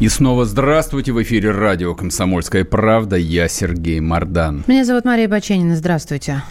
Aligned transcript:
И 0.00 0.08
снова 0.08 0.44
здравствуйте 0.44 1.12
в 1.12 1.22
эфире 1.22 1.52
радио 1.52 1.94
«Комсомольская 1.94 2.64
правда». 2.64 3.14
Я 3.14 3.46
Сергей 3.46 4.00
Мордан. 4.00 4.64
Меня 4.66 4.84
зовут 4.84 5.04
Мария 5.04 5.28
Баченина. 5.28 5.76
Здравствуйте. 5.76 6.42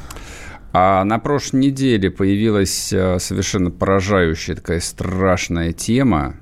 А 0.71 1.03
на 1.03 1.19
прошлой 1.19 1.59
неделе 1.59 2.09
появилась 2.09 2.93
э, 2.93 3.19
совершенно 3.19 3.69
поражающая 3.69 4.55
такая 4.55 4.79
страшная 4.79 5.73
тема. 5.73 6.35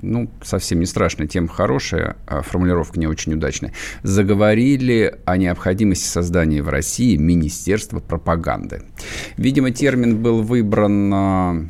Ну, 0.00 0.30
совсем 0.42 0.80
не 0.80 0.86
страшная, 0.86 1.26
тема 1.26 1.48
хорошая, 1.48 2.16
а 2.26 2.40
формулировка 2.40 2.98
не 2.98 3.06
очень 3.06 3.34
удачная. 3.34 3.74
Заговорили 4.02 5.14
о 5.26 5.36
необходимости 5.36 6.06
создания 6.06 6.62
в 6.62 6.70
России 6.70 7.16
Министерства 7.16 8.00
пропаганды. 8.00 8.82
Видимо, 9.36 9.72
термин 9.72 10.22
был 10.22 10.40
выбран 10.40 11.12
э, 11.12 11.66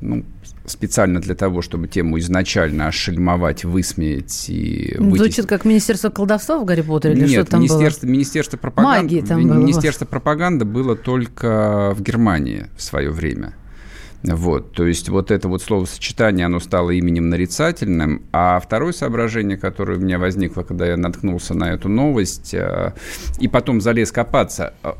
ну, 0.00 0.24
специально 0.68 1.20
для 1.20 1.34
того, 1.34 1.62
чтобы 1.62 1.88
тему 1.88 2.18
изначально 2.18 2.86
ошельмовать, 2.88 3.64
высмеять 3.64 4.48
и 4.48 4.94
вытеснить. 4.98 5.18
Звучит 5.18 5.46
как 5.46 5.64
Министерство 5.64 6.10
колдовства 6.10 6.58
в 6.58 6.64
Гарри 6.64 6.82
Поттере 6.82 7.14
или 7.14 7.20
Нет, 7.22 7.30
что 7.30 7.44
там 7.44 7.60
министерство, 7.60 8.06
было? 8.06 8.12
Министерство 8.12 8.56
пропаганды. 8.56 9.02
Магии 9.02 9.20
там 9.20 9.42
было. 9.42 9.54
Министерство 9.54 10.04
пропаганды 10.04 10.64
было 10.64 10.96
только 10.96 11.94
в 11.96 12.02
Германии 12.02 12.66
в 12.76 12.82
свое 12.82 13.10
время. 13.10 13.54
Вот, 14.24 14.72
то 14.72 14.84
есть 14.84 15.08
вот 15.08 15.30
это 15.30 15.48
вот 15.48 15.62
словосочетание, 15.62 16.46
оно 16.46 16.58
стало 16.58 16.90
именем 16.90 17.28
нарицательным. 17.28 18.22
А 18.32 18.58
второе 18.58 18.92
соображение, 18.92 19.56
которое 19.56 19.96
у 19.96 20.00
меня 20.00 20.18
возникло, 20.18 20.62
когда 20.62 20.86
я 20.86 20.96
наткнулся 20.96 21.54
на 21.54 21.72
эту 21.72 21.88
новость, 21.88 22.52
э, 22.52 22.94
и 23.38 23.46
потом 23.46 23.80
залез 23.80 24.10
копаться, 24.10 24.74
э, 24.82 24.92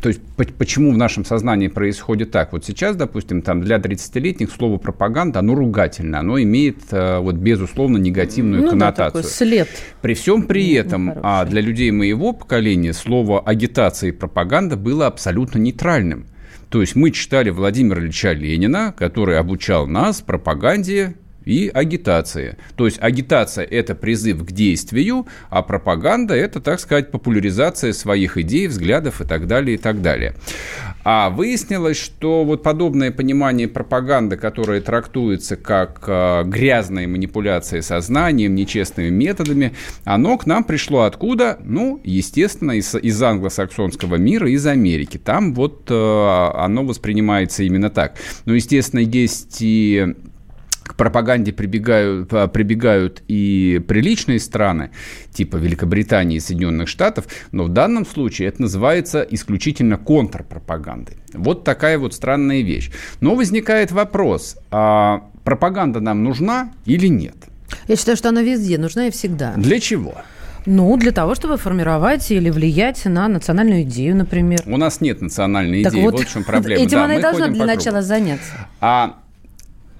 то 0.00 0.08
есть 0.08 0.20
почему 0.58 0.92
в 0.92 0.96
нашем 0.96 1.24
сознании 1.24 1.68
происходит 1.68 2.30
так? 2.30 2.52
Вот 2.52 2.64
сейчас, 2.64 2.96
допустим, 2.96 3.42
там 3.42 3.62
для 3.62 3.76
30-летних 3.76 4.50
слово 4.50 4.78
пропаганда, 4.78 5.40
оно 5.40 5.54
ругательное, 5.54 6.20
оно 6.20 6.40
имеет 6.40 6.78
э, 6.90 7.18
вот 7.18 7.36
безусловно 7.36 7.96
негативную 7.96 8.64
ну, 8.64 8.70
коннотацию. 8.70 9.22
Да, 9.22 9.28
такой 9.28 9.30
след. 9.30 9.68
При 10.02 10.14
всем 10.14 10.42
при 10.42 10.72
этом, 10.72 11.12
а 11.22 11.44
для 11.44 11.60
людей 11.60 11.90
моего 11.90 12.32
поколения 12.32 12.92
слово 12.92 13.40
агитация 13.40 14.08
и 14.08 14.12
пропаганда 14.12 14.76
было 14.76 15.06
абсолютно 15.06 15.58
нейтральным. 15.58 16.26
То 16.68 16.80
есть 16.80 16.96
мы 16.96 17.10
читали 17.10 17.50
Владимира 17.50 18.00
Ильича 18.00 18.32
Ленина, 18.32 18.92
который 18.96 19.38
обучал 19.38 19.86
нас 19.86 20.20
пропаганде 20.20 21.14
и 21.46 21.70
агитации. 21.72 22.58
То 22.74 22.84
есть 22.84 22.98
агитация– 23.00 23.64
это 23.70 23.94
призыв 23.94 24.44
к 24.44 24.52
действию, 24.52 25.26
а 25.48 25.62
пропаганда– 25.62 26.34
это, 26.36 26.60
так 26.60 26.80
сказать, 26.80 27.10
популяризация 27.10 27.92
своих 27.92 28.36
идей, 28.36 28.66
взглядов 28.66 29.20
и 29.20 29.24
так 29.24 29.46
далее, 29.46 29.76
и 29.76 29.78
так 29.78 30.02
далее. 30.02 30.34
А 31.04 31.30
выяснилось, 31.30 31.96
что 31.96 32.44
вот 32.44 32.64
подобное 32.64 33.12
понимание 33.12 33.68
пропаганды, 33.68 34.36
которое 34.36 34.80
трактуется 34.80 35.54
как 35.56 36.02
э, 36.08 36.42
грязная 36.44 37.06
манипуляция 37.06 37.80
сознанием, 37.80 38.56
нечестными 38.56 39.10
методами, 39.10 39.72
оно 40.04 40.36
к 40.36 40.46
нам 40.46 40.64
пришло 40.64 41.02
откуда? 41.02 41.58
Ну, 41.62 42.00
естественно, 42.02 42.72
из, 42.72 42.92
из 42.96 43.22
англосаксонского 43.22 44.16
мира, 44.16 44.50
из 44.50 44.66
Америки. 44.66 45.16
Там 45.16 45.54
вот 45.54 45.84
э, 45.90 46.50
оно 46.54 46.84
воспринимается 46.84 47.62
именно 47.62 47.88
так. 47.88 48.16
Но, 48.44 48.54
естественно, 48.54 48.98
есть 48.98 49.58
и 49.60 50.12
к 50.96 50.98
пропаганде 50.98 51.52
прибегают, 51.52 52.32
а, 52.32 52.48
прибегают 52.48 53.22
и 53.28 53.82
приличные 53.86 54.40
страны, 54.40 54.92
типа 55.30 55.56
Великобритании 55.58 56.38
и 56.38 56.40
Соединенных 56.40 56.88
Штатов, 56.88 57.26
но 57.52 57.64
в 57.64 57.68
данном 57.68 58.06
случае 58.06 58.48
это 58.48 58.62
называется 58.62 59.20
исключительно 59.20 59.98
контрпропагандой. 59.98 61.18
Вот 61.34 61.64
такая 61.64 61.98
вот 61.98 62.14
странная 62.14 62.62
вещь. 62.62 62.90
Но 63.20 63.34
возникает 63.34 63.92
вопрос, 63.92 64.56
а 64.70 65.28
пропаганда 65.44 66.00
нам 66.00 66.24
нужна 66.24 66.72
или 66.86 67.08
нет? 67.08 67.36
Я 67.88 67.96
считаю, 67.96 68.16
что 68.16 68.30
она 68.30 68.40
везде 68.40 68.78
нужна 68.78 69.08
и 69.08 69.10
всегда. 69.10 69.52
Для 69.54 69.78
чего? 69.80 70.14
Ну, 70.64 70.96
для 70.96 71.12
того, 71.12 71.34
чтобы 71.34 71.58
формировать 71.58 72.30
или 72.30 72.48
влиять 72.48 73.04
на 73.04 73.28
национальную 73.28 73.82
идею, 73.82 74.16
например. 74.16 74.60
У 74.64 74.78
нас 74.78 75.02
нет 75.02 75.20
национальной 75.20 75.82
идеи, 75.82 76.00
вот, 76.00 76.14
вот 76.14 76.22
в 76.22 76.32
чем 76.32 76.42
проблема. 76.42 76.82
Этим 76.82 76.96
да, 76.98 77.04
она 77.04 77.16
и 77.16 77.20
должна 77.20 77.48
для 77.48 77.66
начала 77.66 78.00
заняться. 78.00 78.66
А 78.80 79.18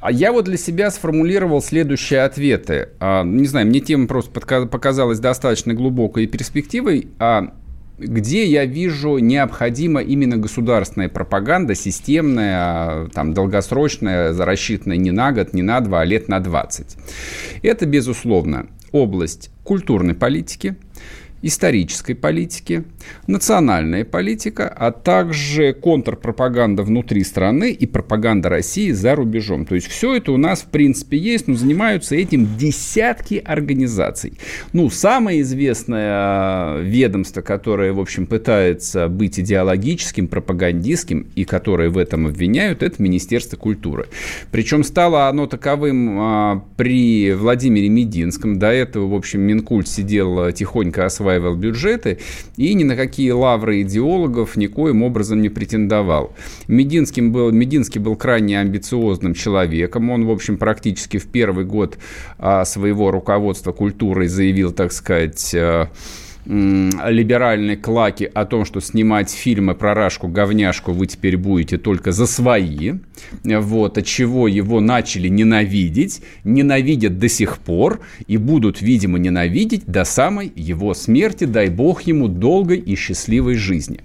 а 0.00 0.12
я 0.12 0.32
вот 0.32 0.44
для 0.44 0.56
себя 0.56 0.90
сформулировал 0.90 1.62
следующие 1.62 2.22
ответы. 2.22 2.90
А, 3.00 3.24
не 3.24 3.46
знаю, 3.46 3.66
мне 3.66 3.80
тема 3.80 4.06
просто 4.06 4.30
показалась 4.66 5.18
достаточно 5.18 5.74
глубокой 5.74 6.24
и 6.24 6.26
перспективой. 6.26 7.08
А 7.18 7.54
где 7.98 8.44
я 8.44 8.66
вижу 8.66 9.18
необходима 9.18 10.02
именно 10.02 10.36
государственная 10.36 11.08
пропаганда, 11.08 11.74
системная, 11.74 12.58
а, 12.58 13.08
там, 13.12 13.32
долгосрочная, 13.32 14.36
рассчитанная 14.36 14.98
не 14.98 15.10
на 15.10 15.32
год, 15.32 15.54
не 15.54 15.62
на 15.62 15.80
два, 15.80 16.02
а 16.02 16.04
лет 16.04 16.28
на 16.28 16.40
20. 16.40 16.96
Это, 17.62 17.86
безусловно, 17.86 18.66
область 18.92 19.50
культурной 19.64 20.14
политики, 20.14 20.76
исторической 21.42 22.14
политики, 22.14 22.84
национальная 23.26 24.04
политика, 24.04 24.68
а 24.68 24.90
также 24.90 25.74
контрпропаганда 25.74 26.82
внутри 26.82 27.22
страны 27.24 27.70
и 27.70 27.86
пропаганда 27.86 28.48
России 28.48 28.90
за 28.90 29.14
рубежом. 29.14 29.64
То 29.66 29.74
есть 29.74 29.86
все 29.86 30.16
это 30.16 30.32
у 30.32 30.36
нас 30.36 30.62
в 30.62 30.66
принципе 30.66 31.18
есть, 31.18 31.46
но 31.46 31.54
занимаются 31.54 32.16
этим 32.16 32.56
десятки 32.56 33.40
организаций. 33.44 34.38
Ну, 34.72 34.90
самое 34.90 35.42
известное 35.42 36.78
ведомство, 36.80 37.42
которое, 37.42 37.92
в 37.92 38.00
общем, 38.00 38.26
пытается 38.26 39.08
быть 39.08 39.38
идеологическим, 39.38 40.28
пропагандистским 40.28 41.26
и 41.34 41.44
которое 41.44 41.90
в 41.90 41.98
этом 41.98 42.26
обвиняют, 42.26 42.82
это 42.82 43.00
Министерство 43.02 43.56
культуры. 43.56 44.06
Причем 44.50 44.82
стало 44.82 45.28
оно 45.28 45.46
таковым 45.46 46.18
а, 46.18 46.64
при 46.76 47.32
Владимире 47.32 47.88
Мединском. 47.88 48.58
До 48.58 48.68
этого, 48.68 49.06
в 49.06 49.14
общем, 49.14 49.42
Минкульт 49.42 49.86
сидел 49.86 50.50
тихонько 50.52 51.04
осваивая 51.04 51.25
осваивал 51.26 51.56
бюджеты 51.56 52.18
и 52.56 52.74
ни 52.74 52.84
на 52.84 52.96
какие 52.96 53.30
лавры 53.32 53.82
идеологов 53.82 54.56
никоим 54.56 55.02
образом 55.02 55.42
не 55.42 55.48
претендовал. 55.48 56.32
Мединским 56.68 57.32
был, 57.32 57.50
Мединский 57.50 58.00
был 58.00 58.16
крайне 58.16 58.60
амбициозным 58.60 59.34
человеком. 59.34 60.10
Он, 60.10 60.24
в 60.24 60.30
общем, 60.30 60.56
практически 60.56 61.18
в 61.18 61.26
первый 61.26 61.64
год 61.64 61.98
а, 62.38 62.64
своего 62.64 63.10
руководства 63.10 63.72
культурой 63.72 64.28
заявил, 64.28 64.72
так 64.72 64.92
сказать, 64.92 65.54
а, 65.54 65.88
либеральной 66.46 67.76
клаки 67.76 68.30
о 68.32 68.44
том, 68.44 68.64
что 68.64 68.80
снимать 68.80 69.30
фильмы 69.30 69.74
про 69.74 69.94
Рашку-говняшку 69.94 70.92
вы 70.92 71.06
теперь 71.06 71.36
будете 71.36 71.76
только 71.76 72.12
за 72.12 72.26
свои, 72.26 72.94
вот, 73.42 73.98
от 73.98 74.06
чего 74.06 74.46
его 74.46 74.80
начали 74.80 75.28
ненавидеть, 75.28 76.22
ненавидят 76.44 77.18
до 77.18 77.28
сих 77.28 77.58
пор 77.58 78.00
и 78.26 78.36
будут, 78.36 78.80
видимо, 78.80 79.18
ненавидеть 79.18 79.86
до 79.86 80.04
самой 80.04 80.52
его 80.54 80.94
смерти, 80.94 81.44
дай 81.44 81.68
бог 81.68 82.02
ему 82.02 82.28
долгой 82.28 82.78
и 82.78 82.94
счастливой 82.94 83.56
жизни. 83.56 84.00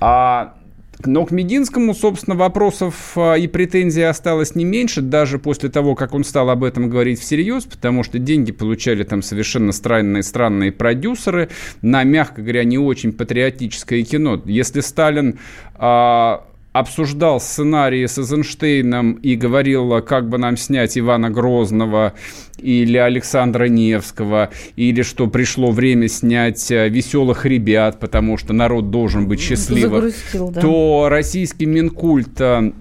А 0.00 0.57
но 1.04 1.24
к 1.24 1.30
Мединскому, 1.30 1.94
собственно, 1.94 2.36
вопросов 2.36 3.12
а, 3.16 3.34
и 3.34 3.46
претензий 3.46 4.02
осталось 4.02 4.54
не 4.54 4.64
меньше, 4.64 5.00
даже 5.00 5.38
после 5.38 5.68
того, 5.68 5.94
как 5.94 6.14
он 6.14 6.24
стал 6.24 6.50
об 6.50 6.64
этом 6.64 6.90
говорить 6.90 7.20
всерьез, 7.20 7.64
потому 7.64 8.02
что 8.02 8.18
деньги 8.18 8.52
получали 8.52 9.04
там 9.04 9.22
совершенно 9.22 9.72
странные, 9.72 10.22
странные 10.22 10.72
продюсеры 10.72 11.50
на, 11.82 12.02
мягко 12.04 12.42
говоря, 12.42 12.64
не 12.64 12.78
очень 12.78 13.12
патриотическое 13.12 14.02
кино. 14.02 14.42
Если 14.44 14.80
Сталин 14.80 15.38
а, 15.74 16.44
обсуждал 16.78 17.40
сценарии 17.40 18.06
с 18.06 18.18
Эйзенштейном 18.18 19.12
и 19.12 19.36
говорил, 19.36 20.02
как 20.02 20.28
бы 20.28 20.38
нам 20.38 20.56
снять 20.56 20.96
Ивана 20.98 21.30
Грозного 21.30 22.14
или 22.58 22.96
Александра 22.96 23.64
Невского, 23.64 24.50
или 24.76 25.02
что 25.02 25.26
пришло 25.26 25.70
время 25.70 26.08
снять 26.08 26.70
э, 26.70 26.88
«Веселых 26.88 27.46
ребят», 27.46 28.00
потому 28.00 28.36
что 28.36 28.52
народ 28.52 28.90
должен 28.90 29.28
быть 29.28 29.40
счастливым, 29.40 30.12
да. 30.52 30.60
то 30.60 31.06
российский 31.08 31.66
Минкульт 31.66 32.40
э, 32.40 32.72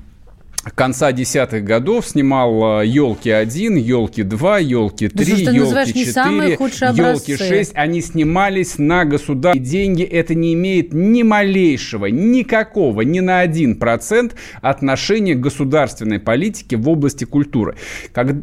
конца 0.75 1.11
десятых 1.11 1.63
годов 1.63 2.07
снимал 2.07 2.81
«Елки-1», 2.81 3.79
«Елки-2», 3.79 4.63
«Елки-3», 4.63 5.23
«Елки-4», 5.53 6.51
«Елки-6». 6.95 7.71
Они 7.73 8.01
снимались 8.01 8.77
на 8.77 9.05
государственные 9.05 9.69
деньги. 9.69 10.03
Это 10.03 10.35
не 10.35 10.53
имеет 10.53 10.93
ни 10.93 11.23
малейшего, 11.23 12.07
никакого, 12.07 13.01
ни 13.01 13.19
на 13.19 13.39
один 13.39 13.75
процент 13.75 14.35
отношения 14.61 15.35
к 15.35 15.39
государственной 15.39 16.19
политике 16.19 16.77
в 16.77 16.89
области 16.89 17.23
культуры. 17.25 17.75
Как 18.11 18.35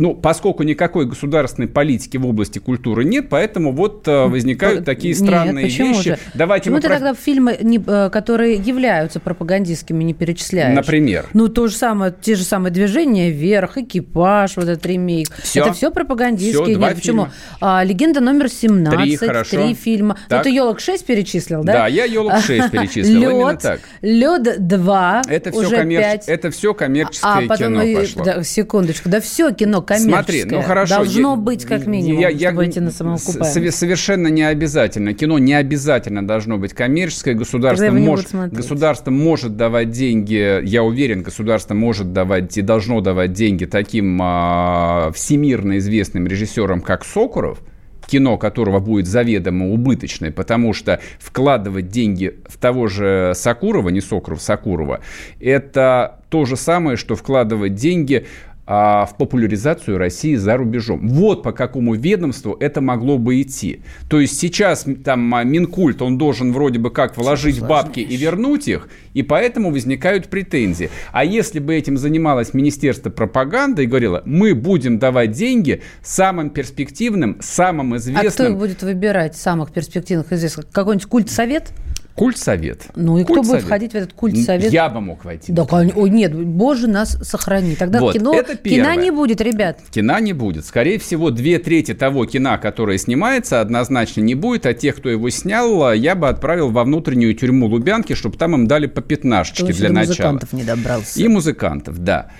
ну, 0.00 0.14
поскольку 0.14 0.62
никакой 0.62 1.04
государственной 1.04 1.68
политики 1.68 2.16
в 2.16 2.26
области 2.26 2.58
культуры 2.58 3.04
нет, 3.04 3.28
поэтому 3.28 3.70
вот 3.70 4.08
э, 4.08 4.24
возникают 4.28 4.86
такие 4.86 5.14
странные 5.14 5.64
нет, 5.64 5.64
почему 5.64 5.88
вещи. 5.94 6.08
Же? 6.08 6.18
Давайте 6.32 6.62
почему 6.70 6.76
мы 6.76 6.80
ты 6.80 6.88
про... 6.88 6.94
тогда 6.94 7.14
фильмы, 7.14 7.58
не, 7.60 7.78
э, 7.86 8.08
которые 8.10 8.54
являются 8.54 9.20
пропагандистскими, 9.20 10.02
не 10.02 10.14
перечисляешь? 10.14 10.74
Например? 10.74 11.26
Ну, 11.34 11.48
то 11.48 11.66
же 11.66 11.76
самое, 11.76 12.14
те 12.18 12.34
же 12.34 12.44
самые 12.44 12.72
движения 12.72 13.30
«Вверх», 13.30 13.76
«Экипаж», 13.76 14.56
вот 14.56 14.68
этот 14.68 14.86
ремейк. 14.86 15.28
Все? 15.42 15.60
Это 15.60 15.74
все 15.74 15.90
пропагандистские. 15.90 16.64
Все, 16.64 16.74
два 16.76 16.88
нет, 16.88 16.96
почему? 16.96 17.24
фильма. 17.24 17.32
А, 17.60 17.84
«Легенда 17.84 18.20
номер 18.20 18.46
17», 18.46 18.96
Три, 18.96 19.16
хорошо. 19.16 19.50
три 19.50 19.74
фильма. 19.74 20.16
Ну, 20.18 20.26
Так. 20.30 20.44
ты 20.44 20.48
«Елок 20.50 20.78
6» 20.78 21.04
перечислил, 21.04 21.62
да? 21.62 21.72
Да, 21.74 21.86
я 21.88 22.06
«Елок 22.06 22.32
6» 22.36 22.70
перечислил, 22.70 23.20
именно 23.20 23.50
«Лед», 23.50 23.60
так. 23.60 23.80
«Лед 24.00 24.58
2», 24.60 25.22
Это 25.28 25.50
все, 25.50 25.60
уже 25.60 25.84
5. 25.84 26.26
это 26.26 26.50
все 26.50 26.72
коммерческое 26.72 27.44
А 27.44 27.48
потом, 27.48 27.74
кино 27.82 28.00
пошло. 28.00 28.24
да, 28.24 28.42
секундочку, 28.42 29.10
да 29.10 29.20
все 29.20 29.50
кино 29.52 29.82
коммерческое. 29.98 30.42
Смотри, 30.42 30.44
ну 30.56 30.62
хорошо. 30.62 30.96
Должно 30.96 31.30
я- 31.30 31.36
быть 31.36 31.64
как 31.64 31.86
минимум, 31.86 32.20
я- 32.20 32.28
я- 32.28 32.50
чтобы 32.50 32.66
идти 32.66 32.80
на 32.80 32.90
самоокупаемость. 32.90 33.76
Совершенно 33.76 34.28
не 34.28 34.42
обязательно. 34.42 35.14
Кино 35.14 35.38
не 35.38 35.54
обязательно 35.54 36.26
должно 36.26 36.58
быть 36.58 36.72
коммерческое. 36.72 37.34
Государство 37.34 37.86
смотреть. 37.88 38.52
государство 38.52 39.10
может 39.10 39.56
давать 39.56 39.90
деньги, 39.90 40.64
я 40.64 40.82
уверен, 40.82 41.22
государство 41.22 41.74
может 41.74 42.12
давать 42.12 42.56
и 42.56 42.62
должно 42.62 43.00
давать 43.00 43.32
деньги 43.32 43.64
таким 43.64 44.18
а, 44.22 45.10
всемирно 45.14 45.78
известным 45.78 46.26
режиссерам, 46.26 46.80
как 46.80 47.04
Сокуров, 47.04 47.60
кино 48.06 48.38
которого 48.38 48.80
будет 48.80 49.06
заведомо 49.06 49.70
убыточное, 49.70 50.32
потому 50.32 50.72
что 50.72 51.00
вкладывать 51.20 51.88
деньги 51.88 52.38
в 52.48 52.58
того 52.58 52.88
же 52.88 53.32
Сакурова, 53.36 53.88
не 53.90 54.00
Сокуров, 54.00 54.42
Сакурова, 54.42 55.00
это 55.40 56.20
то 56.28 56.44
же 56.44 56.56
самое, 56.56 56.96
что 56.96 57.14
вкладывать 57.16 57.74
деньги 57.74 58.26
а, 58.72 59.04
в 59.04 59.16
популяризацию 59.16 59.98
России 59.98 60.36
за 60.36 60.56
рубежом. 60.56 61.08
Вот 61.08 61.42
по 61.42 61.50
какому 61.50 61.96
ведомству 61.96 62.56
это 62.60 62.80
могло 62.80 63.18
бы 63.18 63.42
идти. 63.42 63.80
То 64.08 64.20
есть 64.20 64.38
сейчас 64.38 64.86
там 65.04 65.34
а, 65.34 65.42
Минкульт, 65.42 66.00
он 66.00 66.18
должен 66.18 66.52
вроде 66.52 66.78
бы 66.78 66.92
как 66.92 67.16
вложить 67.16 67.60
бабки 67.60 67.98
и 67.98 68.16
вернуть 68.16 68.68
их, 68.68 68.88
и 69.12 69.24
поэтому 69.24 69.72
возникают 69.72 70.28
претензии. 70.28 70.88
А 71.10 71.24
если 71.24 71.58
бы 71.58 71.74
этим 71.74 71.96
занималось 71.96 72.54
Министерство 72.54 73.10
пропаганды 73.10 73.82
и 73.82 73.86
говорило, 73.86 74.22
мы 74.24 74.54
будем 74.54 75.00
давать 75.00 75.32
деньги 75.32 75.82
самым 76.00 76.50
перспективным, 76.50 77.38
самым 77.40 77.94
А 77.94 77.98
кто 77.98 78.08
известным 78.08 78.52
их 78.52 78.58
будет 78.60 78.82
выбирать, 78.84 79.34
самых 79.34 79.72
перспективных 79.72 80.32
известных? 80.32 80.70
Какой-нибудь 80.70 81.08
культсовет? 81.08 81.72
Культсовет. 82.14 82.86
Ну 82.96 83.18
и 83.18 83.24
кто 83.24 83.34
будет 83.34 83.42
Культсовет. 83.42 83.64
входить 83.64 83.92
в 83.92 83.94
этот 83.94 84.12
культсовет? 84.12 84.72
Я 84.72 84.88
бы 84.88 85.00
мог 85.00 85.24
войти. 85.24 85.52
Да, 85.52 85.66
Ой, 85.70 86.10
нет, 86.10 86.34
боже, 86.34 86.86
нас 86.86 87.18
сохрани. 87.22 87.76
Тогда 87.76 88.00
Вот, 88.00 88.14
кино, 88.14 88.34
это 88.34 88.56
кино 88.56 88.94
не 88.94 89.10
будет, 89.10 89.40
ребят. 89.40 89.78
Кино 89.90 90.18
не 90.18 90.32
будет. 90.32 90.66
Скорее 90.66 90.98
всего, 90.98 91.30
две 91.30 91.58
трети 91.58 91.94
того 91.94 92.26
кино, 92.26 92.58
которое 92.60 92.98
снимается, 92.98 93.60
однозначно 93.60 94.20
не 94.20 94.34
будет. 94.34 94.66
А 94.66 94.74
тех, 94.74 94.96
кто 94.96 95.08
его 95.08 95.30
снял, 95.30 95.92
я 95.94 96.14
бы 96.14 96.28
отправил 96.28 96.70
во 96.70 96.84
внутреннюю 96.84 97.34
тюрьму 97.34 97.66
Лубянки, 97.66 98.14
чтобы 98.14 98.36
там 98.36 98.54
им 98.54 98.66
дали 98.66 98.86
по 98.86 99.00
пятнашечке 99.00 99.72
для 99.72 99.90
начала. 99.90 100.08
музыкантов 100.10 100.52
не 100.52 100.62
добрался. 100.64 101.20
И 101.20 101.28
музыкантов, 101.28 101.98
да. 101.98 102.30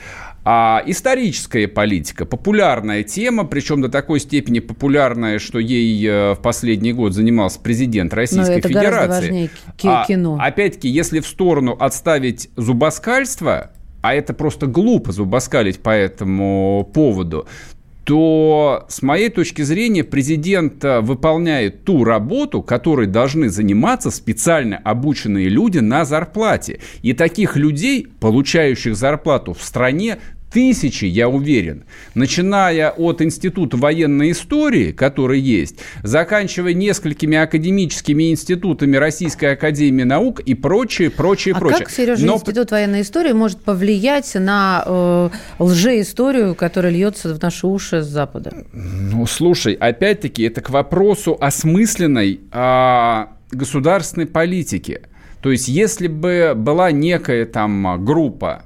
А 0.43 0.83
историческая 0.87 1.69
политика, 1.69 2.25
популярная 2.25 3.03
тема, 3.03 3.45
причем 3.45 3.83
до 3.83 3.89
такой 3.91 4.21
степени 4.21 4.61
популярная, 4.61 5.39
что 5.39 5.59
ей 5.59 6.03
э, 6.07 6.33
в 6.35 6.41
последний 6.41 6.95
год 6.95 7.13
занимался 7.13 7.61
президент 7.61 8.15
Российской 8.15 8.53
Но 8.53 8.59
это 8.59 8.69
гораздо 8.71 8.91
Федерации. 8.91 9.21
важнее 9.23 9.51
ки- 9.77 9.87
А, 9.89 10.05
кино. 10.07 10.39
Опять-таки, 10.41 10.89
если 10.89 11.21
в 11.21 11.27
сторону 11.27 11.77
отставить 11.79 12.49
зубоскальство, 12.57 13.71
а 14.03 14.15
это 14.15 14.33
просто 14.33 14.67
глупо 14.67 15.13
зубоскалить 15.13 15.81
по 15.81 15.91
этому 15.91 16.91
поводу, 16.95 17.47
то, 18.11 18.87
с 18.89 19.03
моей 19.03 19.29
точки 19.29 19.63
зрения, 19.63 20.03
президент 20.03 20.85
э, 20.85 20.99
выполняет 21.01 21.85
ту 21.85 22.03
работу, 22.03 22.61
которой 22.61 23.07
должны 23.07 23.51
заниматься 23.51 24.11
специально 24.11 24.79
обученные 24.79 25.49
люди 25.49 25.79
на 25.79 26.05
зарплате. 26.05 26.81
И 27.03 27.13
таких 27.13 27.55
людей, 27.55 28.09
получающих 28.19 28.97
зарплату 28.97 29.55
в 29.55 29.63
стране, 29.63 30.19
тысячи, 30.51 31.05
я 31.05 31.29
уверен, 31.29 31.85
начиная 32.15 32.91
от 32.91 33.23
Института 33.23 33.77
военной 33.77 34.33
истории, 34.33 34.93
который 34.93 35.41
есть, 35.41 35.77
заканчивая 36.03 36.75
несколькими 36.75 37.37
академическими 37.37 38.31
институтами 38.31 38.97
Российской 38.97 39.53
Академии 39.53 40.03
Наук 40.03 40.41
и 40.41 40.55
прочее, 40.55 41.11
прочее, 41.11 41.55
А 41.55 41.59
прочее. 41.59 41.79
как, 41.81 41.91
Сережа, 41.91 42.27
Но 42.27 42.35
Институт 42.35 42.71
военной 42.71 43.03
истории 43.03 43.33
может 43.33 43.61
повлиять 43.63 44.35
на 44.35 44.83
э, 44.87 45.31
лжеисторию, 45.59 46.55
которая 46.55 46.93
льется 46.93 47.35
в 47.35 47.41
наши 47.41 47.67
уши 47.67 48.03
с 48.03 48.07
Запада? 48.07 48.53
Ну, 48.73 49.27
слушай, 49.27 49.75
опять-таки, 49.75 50.43
это 50.43 50.61
к 50.61 50.71
вопросу 50.71 51.37
осмысленной 51.41 52.41
а, 52.51 53.31
государственной 53.51 54.27
политики. 54.27 55.03
То 55.43 55.51
есть, 55.51 55.69
если 55.69 56.07
бы 56.07 56.53
была 56.55 56.91
некая 56.91 57.47
там 57.47 58.05
группа, 58.05 58.65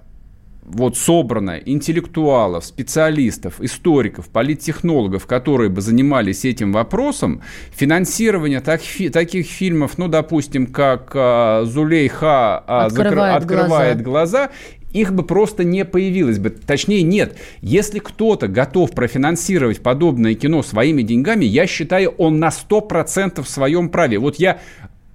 вот 0.65 0.97
собранная 0.97 1.59
интеллектуалов, 1.59 2.65
специалистов, 2.65 3.61
историков, 3.61 4.29
политтехнологов, 4.29 5.27
которые 5.27 5.69
бы 5.69 5.81
занимались 5.81 6.45
этим 6.45 6.73
вопросом, 6.73 7.43
финансирование 7.73 8.61
так- 8.61 8.81
фи- 8.81 9.11
таких 9.11 9.47
фильмов, 9.47 9.99
ну, 9.99 10.09
допустим, 10.09 10.67
как 10.67 11.13
а, 11.15 11.65
Зулейха 11.65 12.59
а, 12.67 12.87
Открывает 12.87 13.43
открывает 13.43 14.03
глаза, 14.03 14.51
их 14.93 15.13
бы 15.13 15.25
просто 15.25 15.65
не 15.65 15.85
появилось 15.85 16.39
бы. 16.39 16.51
Точнее, 16.51 17.03
нет. 17.03 17.37
Если 17.61 17.99
кто-то 17.99 18.49
готов 18.49 18.93
профинансировать 18.93 19.83
подобное 19.83 20.35
кино 20.35 20.63
своими 20.63 21.03
деньгами, 21.03 21.45
я 21.45 21.67
считаю, 21.67 22.11
он 22.11 22.39
на 22.39 22.49
100% 22.49 23.43
в 23.43 23.49
своем 23.49 23.89
праве. 23.89 24.19
Вот 24.19 24.37
я 24.37 24.61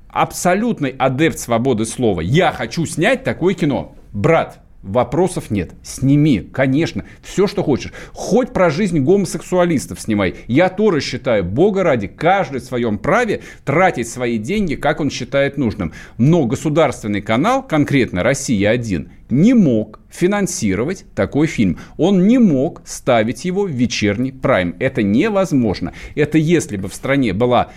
абсолютный 0.10 0.90
адепт 0.90 1.40
свободы 1.40 1.86
слова. 1.86 2.22
Я 2.22 2.51
хочу 2.51 2.86
снять 2.86 3.24
такое 3.24 3.54
кино. 3.54 3.96
Брат, 4.12 4.60
Вопросов 4.81 5.51
нет. 5.51 5.73
Сними, 5.83 6.39
конечно, 6.39 7.03
все, 7.21 7.47
что 7.47 7.63
хочешь. 7.63 7.91
Хоть 8.13 8.53
про 8.53 8.69
жизнь 8.69 8.99
гомосексуалистов 8.99 9.99
снимай. 9.99 10.35
Я 10.47 10.69
тоже 10.69 11.01
считаю, 11.01 11.43
бога 11.43 11.83
ради, 11.83 12.07
каждый 12.07 12.61
в 12.61 12.63
своем 12.63 12.97
праве 12.97 13.41
тратить 13.65 14.07
свои 14.07 14.37
деньги, 14.37 14.75
как 14.75 15.01
он 15.01 15.09
считает 15.09 15.57
нужным. 15.57 15.91
Но 16.17 16.45
государственный 16.45 17.21
канал, 17.21 17.61
конкретно 17.61 18.23
«Россия-1», 18.23 19.09
не 19.29 19.53
мог 19.53 19.99
финансировать 20.09 21.05
такой 21.13 21.47
фильм. 21.47 21.77
Он 21.97 22.25
не 22.27 22.37
мог 22.37 22.81
ставить 22.85 23.45
его 23.45 23.63
в 23.65 23.69
вечерний 23.69 24.31
прайм. 24.31 24.75
Это 24.79 25.03
невозможно. 25.03 25.93
Это 26.15 26.37
если 26.37 26.77
бы 26.77 26.87
в 26.87 26.95
стране 26.95 27.33
была 27.33 27.71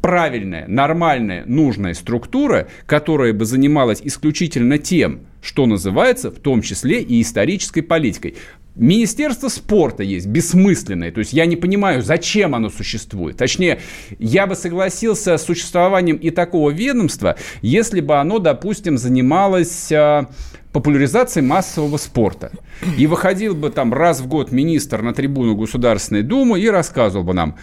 правильная, 0.00 0.66
нормальная, 0.68 1.44
нужная 1.46 1.94
структура, 1.94 2.68
которая 2.86 3.32
бы 3.32 3.44
занималась 3.44 4.00
исключительно 4.02 4.78
тем, 4.78 5.20
что 5.42 5.66
называется, 5.66 6.30
в 6.30 6.38
том 6.38 6.62
числе 6.62 7.02
и 7.02 7.20
исторической 7.22 7.80
политикой. 7.80 8.36
Министерство 8.76 9.48
спорта 9.48 10.04
есть, 10.04 10.28
бессмысленное. 10.28 11.10
То 11.10 11.18
есть 11.18 11.32
я 11.32 11.46
не 11.46 11.56
понимаю, 11.56 12.00
зачем 12.00 12.54
оно 12.54 12.70
существует. 12.70 13.36
Точнее, 13.36 13.80
я 14.20 14.46
бы 14.46 14.54
согласился 14.54 15.36
с 15.36 15.44
существованием 15.44 16.16
и 16.16 16.30
такого 16.30 16.70
ведомства, 16.70 17.36
если 17.60 18.00
бы 18.00 18.18
оно, 18.18 18.38
допустим, 18.38 18.96
занималось 18.96 19.90
а, 19.90 20.30
популяризацией 20.72 21.44
массового 21.44 21.96
спорта. 21.96 22.52
И 22.96 23.08
выходил 23.08 23.56
бы 23.56 23.70
там 23.70 23.92
раз 23.92 24.20
в 24.20 24.28
год 24.28 24.52
министр 24.52 25.02
на 25.02 25.12
трибуну 25.12 25.56
Государственной 25.56 26.22
Думы 26.22 26.60
и 26.60 26.68
рассказывал 26.68 27.24
бы 27.24 27.34
нам, 27.34 27.56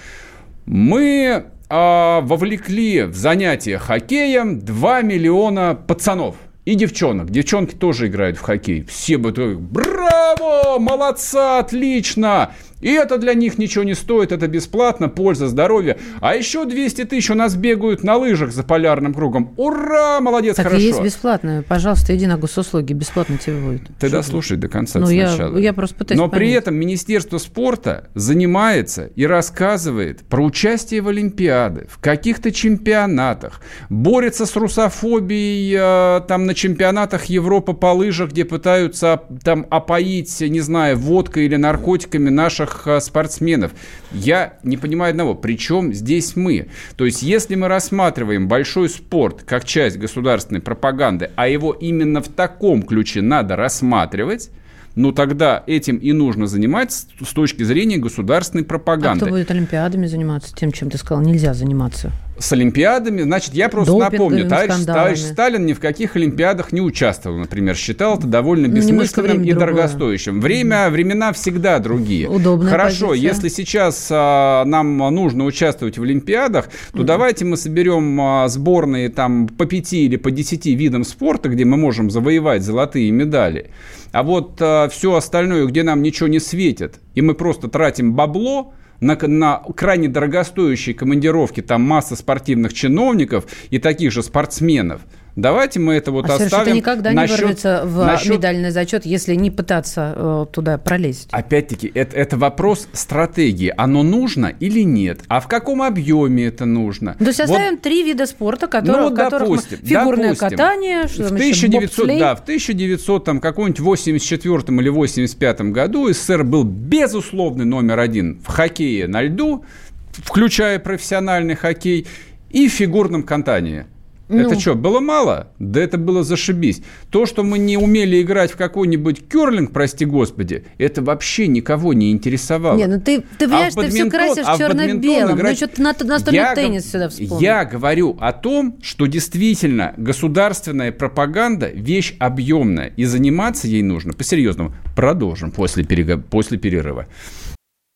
мы 0.66 1.46
а, 1.70 2.22
вовлекли 2.22 3.04
в 3.04 3.16
занятия 3.16 3.78
хоккеем 3.78 4.60
2 4.60 5.02
миллиона 5.02 5.76
пацанов. 5.76 6.36
И 6.66 6.74
девчонок. 6.74 7.30
Девчонки 7.30 7.76
тоже 7.76 8.08
играют 8.08 8.38
в 8.38 8.42
хоккей. 8.42 8.84
Все 8.86 9.18
бы 9.18 9.32
браво, 9.56 10.80
молодца, 10.80 11.60
отлично. 11.60 12.54
И 12.86 12.92
это 12.92 13.18
для 13.18 13.34
них 13.34 13.58
ничего 13.58 13.84
не 13.84 13.96
стоит, 13.96 14.32
это 14.32 14.48
бесплатно, 14.48 15.10
польза, 15.10 15.48
здоровье. 15.48 15.98
А 16.22 16.36
еще 16.36 16.66
200 16.66 17.06
тысяч 17.06 17.32
у 17.32 17.34
нас 17.34 17.56
бегают 17.56 18.04
на 18.04 18.16
лыжах 18.16 18.52
за 18.52 18.62
полярным 18.64 19.14
кругом. 19.14 19.54
Ура, 19.58 20.22
молодец, 20.22 20.56
Так 20.56 20.68
хорошо. 20.68 20.86
есть 20.86 21.02
бесплатное. 21.02 21.64
Пожалуйста, 21.64 22.16
иди 22.16 22.28
на 22.28 22.38
госуслуги, 22.38 22.94
бесплатно 22.94 23.38
тебе 23.40 23.56
будет. 23.58 23.82
Ты 24.00 24.08
Что 24.08 24.18
дослушай 24.18 24.58
до 24.58 24.68
конца 24.70 25.00
Ну, 25.00 25.10
я- 25.10 25.28
сначала. 25.30 25.58
я 25.58 25.74
просто 25.74 25.96
пытаюсь 25.96 26.20
Но 26.20 26.30
при 26.30 26.40
понять. 26.46 26.56
этом 26.58 26.76
Министерство 26.76 27.40
спорта 27.40 28.10
занимается 28.14 29.08
и 29.16 29.26
рассказывает 29.26 30.22
про 30.22 30.44
участие 30.44 31.02
в 31.02 31.08
Олимпиады, 31.08 31.88
в 31.90 31.98
каких-то 32.00 32.52
чемпионатах, 32.52 33.62
борется 33.90 34.46
с 34.46 34.56
русофобией 34.56 35.76
э, 35.76 36.22
там 36.28 36.46
на 36.46 36.54
чемпионатах 36.54 37.26
Европы 37.26 37.74
по 37.74 37.94
лыжах, 37.94 38.30
где 38.30 38.46
пытаются 38.46 39.14
оп- 39.16 39.40
там 39.44 39.66
опоить, 39.72 40.40
не 40.42 40.60
знаю, 40.62 40.98
водкой 40.98 41.46
или 41.46 41.56
наркотиками 41.56 42.30
наших 42.30 42.75
э, 42.86 43.00
спортсменов. 43.00 43.72
Я 44.12 44.58
не 44.64 44.78
понимаю 44.78 45.12
одного, 45.12 45.36
при 45.36 45.58
чем 45.58 45.94
здесь 45.94 46.36
мы? 46.36 46.68
То 46.96 47.06
есть, 47.06 47.22
если 47.22 47.56
мы 47.56 47.68
рассматриваем 47.68 48.48
большой 48.48 48.90
спорт 48.90 49.44
как 49.44 49.66
часть 49.66 49.98
государственной 49.98 50.62
пропаганды, 50.62 51.32
а 51.36 51.48
его 51.48 51.74
именно 51.74 52.22
в 52.22 52.28
таком 52.28 52.84
ключе 52.84 53.22
надо 53.22 53.56
рассматривать, 53.56 54.50
ну 54.96 55.12
тогда 55.12 55.64
этим 55.68 55.98
и 55.98 56.14
нужно 56.14 56.48
заниматься 56.48 57.08
с 57.24 57.34
точки 57.34 57.64
зрения 57.64 57.98
государственной 57.98 58.64
пропаганды. 58.64 59.26
А 59.26 59.28
кто 59.28 59.36
будет 59.36 59.52
олимпиадами 59.52 60.08
заниматься 60.08 60.56
тем, 60.56 60.72
чем 60.72 60.90
ты 60.90 60.98
сказал, 60.98 61.24
нельзя 61.24 61.54
заниматься? 61.54 62.12
С 62.38 62.52
олимпиадами, 62.52 63.22
значит, 63.22 63.54
я 63.54 63.70
просто 63.70 63.96
напомню, 63.96 64.48
товарищ, 64.48 64.86
товарищ 64.86 65.20
Сталин 65.20 65.66
ни 65.66 65.74
в 65.74 65.80
каких 65.80 66.18
олимпиадах 66.18 66.74
не 66.74 66.82
участвовал, 66.82 67.38
например, 67.38 67.76
считал 67.76 68.18
это 68.18 68.28
довольно 68.28 68.68
ну, 68.68 68.76
бессмысленным 68.76 69.42
и 69.44 69.52
другое. 69.52 69.74
дорогостоящим. 69.74 70.42
Время, 70.42 70.90
времена 70.90 71.32
всегда 71.32 71.80
другие. 71.80 72.28
Удобная 72.28 72.70
Хорошо, 72.70 73.10
позиция. 73.10 73.30
если 73.30 73.48
сейчас 73.48 74.08
а, 74.12 74.66
нам 74.66 74.98
нужно 74.98 75.46
участвовать 75.46 75.98
в 75.98 76.04
олимпиадах, 76.04 76.70
то 76.92 77.00
mm. 77.00 77.06
давайте 77.06 77.46
мы 77.46 77.56
соберем 77.56 78.20
а, 78.20 78.48
сборные 78.50 79.10
там 79.10 79.48
по 79.48 79.66
пяти 79.66 80.06
или 80.06 80.18
по 80.18 80.30
десяти 80.30 80.76
видам 80.76 81.06
спорта, 81.06 81.48
где 81.48 81.64
мы 81.64 81.78
можем 81.78 82.12
завоевать 82.12 82.64
золотые 82.64 83.12
медали. 83.12 83.72
А 84.12 84.24
вот 84.24 84.58
а, 84.60 84.90
все 84.90 85.16
остальное, 85.16 85.66
где 85.66 85.84
нам 85.84 86.02
ничего 86.02 86.28
не 86.28 86.40
светит, 86.40 87.00
и 87.14 87.22
мы 87.22 87.34
просто 87.34 87.70
тратим 87.70 88.14
бабло, 88.14 88.74
на, 89.06 89.16
на 89.28 89.62
крайне 89.76 90.08
дорогостоящие 90.08 90.96
командировки, 90.96 91.62
там 91.62 91.82
масса 91.84 92.16
спортивных 92.16 92.74
чиновников 92.74 93.46
и 93.70 93.80
таких 93.80 94.12
же 94.12 94.24
спортсменов– 94.24 95.02
Давайте 95.36 95.82
мы 95.82 95.96
это 95.96 96.12
вот 96.12 96.30
а 96.30 96.36
оставим. 96.36 96.68
это 96.68 96.72
никогда 96.72 97.10
не 97.10 97.16
насчет, 97.18 97.40
вырвется 97.40 97.82
в 97.86 98.06
насчет... 98.06 98.32
медальный 98.32 98.72
зачет, 98.72 99.06
если 99.06 99.36
не 99.36 99.52
пытаться 99.52 100.14
э, 100.16 100.46
туда 100.52 100.78
пролезть. 100.78 101.28
Опять-таки, 101.32 101.92
это, 101.94 102.16
это 102.16 102.38
вопрос 102.38 102.88
стратегии. 102.94 103.74
Оно 103.76 104.04
нужно 104.04 104.54
или 104.60 104.80
нет? 104.82 105.22
А 105.28 105.42
в 105.42 105.48
каком 105.50 105.82
объеме 105.82 106.46
это 106.46 106.66
нужно? 106.66 107.16
То 107.16 107.26
есть 107.26 107.42
оставим 107.42 107.72
вот... 107.72 107.82
три 107.82 108.04
вида 108.04 108.28
спорта, 108.28 108.68
которые, 108.68 109.10
ну, 109.10 109.16
которых 109.16 109.50
допустим, 109.50 109.80
мы... 109.82 109.88
фигурное 109.88 110.30
допустим, 110.30 110.50
катание, 110.50 111.08
что 111.08 111.24
в 111.24 111.32
1900, 111.34 112.08
да, 112.18 112.36
в 112.36 112.42
1900 112.42 113.26
там 113.26 113.40
каком-нибудь 113.42 113.80
84 113.82 114.60
или 114.80 114.90
85 114.90 115.62
году 115.72 116.12
СССР 116.14 116.46
был 116.46 116.64
безусловный 116.64 117.66
номер 117.66 118.00
один 118.00 118.40
в 118.40 118.48
хоккее 118.48 119.08
на 119.08 119.22
льду, 119.24 119.66
включая 120.14 120.80
профессиональный 120.80 121.56
хоккей, 121.56 122.08
и 122.50 122.70
в 122.70 122.72
фигурном 122.72 123.24
катании. 123.24 123.86
Ну. 124.28 124.40
Это 124.40 124.60
что, 124.60 124.74
было 124.74 125.00
мало? 125.00 125.50
Да 125.60 125.80
это 125.80 125.98
было 126.00 126.24
зашибись. 126.24 126.82
То, 127.12 127.28
что 127.28 127.44
мы 127.44 127.60
не 127.60 127.78
умели 127.78 128.22
играть 128.22 128.52
в 128.52 128.58
какой-нибудь 128.58 129.28
керлинг, 129.30 129.72
прости 129.72 130.06
господи, 130.06 130.66
это 130.80 131.04
вообще 131.04 131.48
никого 131.48 131.94
не 131.94 132.12
интересовало. 132.12 132.76
Не, 132.76 132.88
ну 132.88 133.00
ты, 133.00 133.22
ты 133.38 133.46
понимаешь, 133.48 133.74
а 133.76 133.82
ты 133.82 133.90
все 133.90 134.10
красишь 134.10 134.46
а 134.48 134.58
черно-белым. 134.58 135.38
Играть... 135.38 135.52
Ну 135.62 135.68
что-то 135.68 135.82
на, 135.82 135.96
настольный 136.04 136.40
я, 136.40 136.56
теннис 136.56 136.90
сюда 136.92 137.10
вспомнил. 137.10 137.40
Я 137.40 137.66
говорю 137.66 138.18
о 138.20 138.34
том, 138.34 138.80
что 138.82 139.06
действительно 139.06 139.94
государственная 139.98 140.92
пропаганда– 140.92 141.68
вещь 141.74 142.16
объемная, 142.18 142.94
и 142.98 143.06
заниматься 143.06 143.68
ей 143.68 143.84
нужно 143.84 144.14
по-серьезному. 144.14 144.74
Продолжим 144.96 145.52
после, 145.52 145.84
перег... 145.84 146.26
после 146.26 146.58
перерыва. 146.58 147.08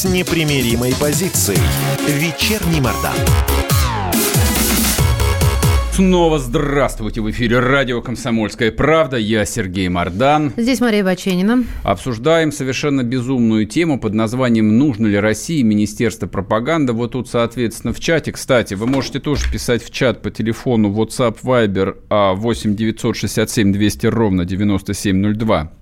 с 0.00 0.04
непримиримой 0.06 0.94
позицией. 0.98 1.58
Вечерний 2.08 2.80
Мордан. 2.80 3.12
Снова 5.92 6.38
здравствуйте! 6.38 7.20
В 7.20 7.30
эфире 7.30 7.58
радио 7.58 8.00
«Комсомольская 8.00 8.72
правда». 8.72 9.18
Я 9.18 9.44
Сергей 9.44 9.90
Мордан. 9.90 10.54
Здесь 10.56 10.80
Мария 10.80 11.04
Баченина. 11.04 11.64
Обсуждаем 11.82 12.50
совершенно 12.50 13.02
безумную 13.02 13.66
тему 13.66 14.00
под 14.00 14.14
названием 14.14 14.78
«Нужно 14.78 15.06
ли 15.06 15.18
России 15.18 15.60
Министерство 15.60 16.26
пропаганды?» 16.26 16.94
Вот 16.94 17.12
тут, 17.12 17.28
соответственно, 17.28 17.92
в 17.92 18.00
чате. 18.00 18.32
Кстати, 18.32 18.72
вы 18.72 18.86
можете 18.86 19.20
тоже 19.20 19.52
писать 19.52 19.84
в 19.84 19.90
чат 19.90 20.22
по 20.22 20.30
телефону 20.30 20.90
WhatsApp 20.90 21.36
Viber 21.42 22.36
8 22.36 22.74
967 22.74 23.70
200 23.70 24.06
ровно 24.06 24.46
9702 24.46 25.72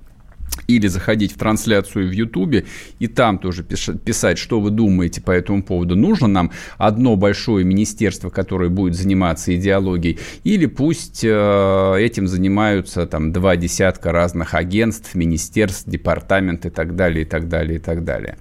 или 0.69 0.87
заходить 0.87 1.33
в 1.33 1.39
трансляцию 1.39 2.09
в 2.09 2.13
Ютубе 2.13 2.67
и 2.99 3.09
там 3.09 3.39
тоже 3.39 3.65
писать, 3.65 4.39
что 4.39 4.61
вы 4.61 4.71
думаете 4.71 5.21
по 5.21 5.33
этому 5.33 5.63
поводу. 5.63 5.97
Нужно 5.97 6.29
нам 6.29 6.53
одно 6.77 7.17
большое 7.17 7.65
министерство, 7.65 8.31
которое 8.31 8.69
будет 8.69 8.95
заниматься 8.95 9.57
идеологией, 9.57 10.19
или 10.45 10.67
пусть 10.67 11.25
э, 11.25 11.95
этим 11.99 12.29
занимаются 12.29 13.07
там 13.07 13.33
два 13.33 13.57
десятка 13.57 14.13
разных 14.13 14.55
агентств, 14.55 15.15
министерств, 15.15 15.89
департамент 15.89 16.67
и 16.67 16.71
так 16.71 16.95
далее, 16.95 17.23
и 17.23 17.25
так 17.25 17.49
далее, 17.49 17.77
и 17.77 17.81
так 17.81 18.05
далее. 18.05 18.37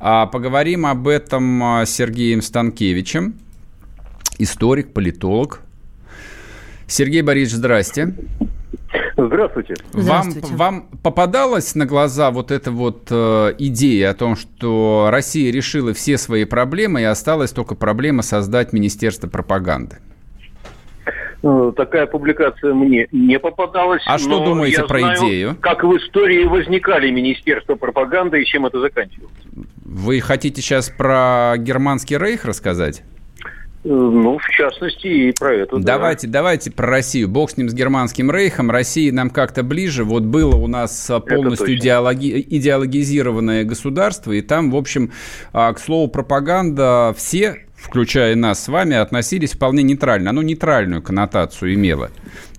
А 0.00 0.26
поговорим 0.26 0.86
об 0.86 1.06
этом 1.06 1.62
с 1.62 1.90
Сергеем 1.90 2.42
Станкевичем, 2.42 3.34
историк, 4.38 4.92
политолог. 4.92 5.60
Сергей 6.88 7.22
Борисович, 7.22 7.58
здрасте. 7.58 8.14
Здравствуйте. 9.26 9.74
Здравствуйте. 9.92 10.48
Вам, 10.54 10.56
вам 10.56 10.88
попадалась 11.02 11.74
на 11.74 11.86
глаза 11.86 12.30
вот 12.30 12.50
эта 12.50 12.70
вот 12.70 13.08
э, 13.10 13.54
идея 13.58 14.10
о 14.10 14.14
том, 14.14 14.36
что 14.36 15.08
Россия 15.10 15.52
решила 15.52 15.92
все 15.92 16.18
свои 16.18 16.44
проблемы 16.44 17.02
и 17.02 17.04
осталась 17.04 17.52
только 17.52 17.74
проблема 17.74 18.22
создать 18.22 18.72
Министерство 18.72 19.28
пропаганды? 19.28 19.98
Ну, 21.42 21.72
такая 21.72 22.06
публикация 22.06 22.74
мне 22.74 23.08
не 23.12 23.38
попадалась. 23.38 24.02
А 24.06 24.18
что 24.18 24.44
думаете 24.44 24.84
про 24.84 24.98
знаю, 24.98 25.18
идею? 25.18 25.56
Как 25.60 25.84
в 25.84 25.96
истории 25.96 26.44
возникали 26.44 27.10
Министерства 27.10 27.76
пропаганды 27.76 28.42
и 28.42 28.44
чем 28.44 28.66
это 28.66 28.78
заканчивалось? 28.80 29.32
Вы 29.84 30.20
хотите 30.20 30.60
сейчас 30.60 30.90
про 30.90 31.54
германский 31.56 32.18
рейх 32.18 32.44
рассказать? 32.44 33.02
Ну, 33.82 34.38
в 34.38 34.48
частности, 34.50 35.06
и 35.06 35.32
про 35.32 35.54
это. 35.54 35.78
Давайте, 35.78 36.26
да. 36.26 36.34
давайте 36.34 36.70
про 36.70 36.86
Россию. 36.86 37.28
Бог 37.28 37.50
с 37.50 37.56
ним, 37.56 37.70
с 37.70 37.74
германским 37.74 38.30
рейхом. 38.30 38.70
Россия 38.70 39.10
нам 39.10 39.30
как-то 39.30 39.62
ближе. 39.62 40.04
Вот 40.04 40.24
было 40.24 40.54
у 40.54 40.66
нас 40.66 41.10
полностью 41.26 41.78
идеологи- 41.78 42.44
идеологизированное 42.50 43.64
государство, 43.64 44.32
и 44.32 44.42
там, 44.42 44.70
в 44.70 44.76
общем, 44.76 45.12
а, 45.52 45.72
к 45.72 45.78
слову, 45.78 46.08
пропаганда 46.08 47.14
все 47.16 47.64
включая 47.80 48.36
нас 48.36 48.62
с 48.64 48.68
вами, 48.68 48.96
относились 48.96 49.52
вполне 49.52 49.82
нейтрально. 49.82 50.30
Оно 50.30 50.42
нейтральную 50.42 51.02
коннотацию 51.02 51.74
имело. 51.74 52.10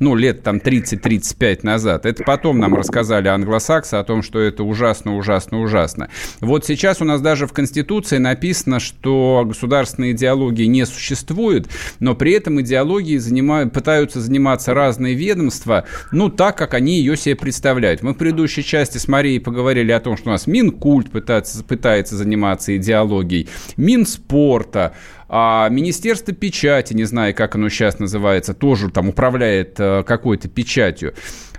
Ну, 0.01 0.15
лет 0.15 0.41
там 0.41 0.58
30-35 0.58 1.60
назад. 1.62 2.08
Это 2.08 2.24
потом 2.24 2.58
нам 2.58 2.74
рассказали 2.74 3.27
англосаксы 3.27 3.93
о 3.93 4.03
том, 4.03 4.24
что 4.24 4.39
это 4.39 4.63
ужасно, 4.63 5.15
ужасно, 5.15 5.62
ужасно. 5.62 6.10
Вот 6.39 6.65
сейчас 6.65 7.01
у 7.01 7.05
нас 7.05 7.22
даже 7.22 7.46
в 7.46 7.53
Конституции 7.53 8.17
написано, 8.17 8.79
что 8.79 9.43
государственной 9.46 10.13
идеологии 10.13 10.65
не 10.65 10.88
существует, 10.88 11.67
но 12.00 12.15
при 12.15 12.31
этом 12.31 12.60
идеологией 12.62 13.20
занимают, 13.20 13.74
пытаются 13.74 14.20
заниматься 14.20 14.74
разные 14.74 15.13
ведомства, 15.13 15.86
ну, 16.12 16.29
так, 16.29 16.58
как 16.58 16.74
они 16.74 16.98
ее 16.98 17.15
себе 17.15 17.36
представляют. 17.36 18.01
Мы 18.01 18.13
в 18.13 18.17
предыдущей 18.17 18.63
части 18.63 18.98
с 18.98 19.08
Марией 19.08 19.39
поговорили 19.39 19.91
о 19.91 20.00
том, 20.00 20.17
что 20.17 20.29
у 20.29 20.31
нас 20.31 20.48
Минкульт 20.48 21.12
пытается, 21.12 21.63
пытается 21.63 22.17
заниматься 22.17 22.75
идеологией, 22.75 23.50
Минспорта, 23.77 24.93
а 25.34 25.70
Министерство 25.70 26.34
печати, 26.34 26.94
не 26.94 27.06
знаю, 27.06 27.34
как 27.34 27.56
оно 27.56 27.70
сейчас 27.70 28.00
называется, 28.00 28.54
тоже 28.54 28.92
там 28.92 29.08
управляет 29.08 29.80
э, 29.80 30.04
какой-то 30.04 30.50
печатью. 30.50 31.14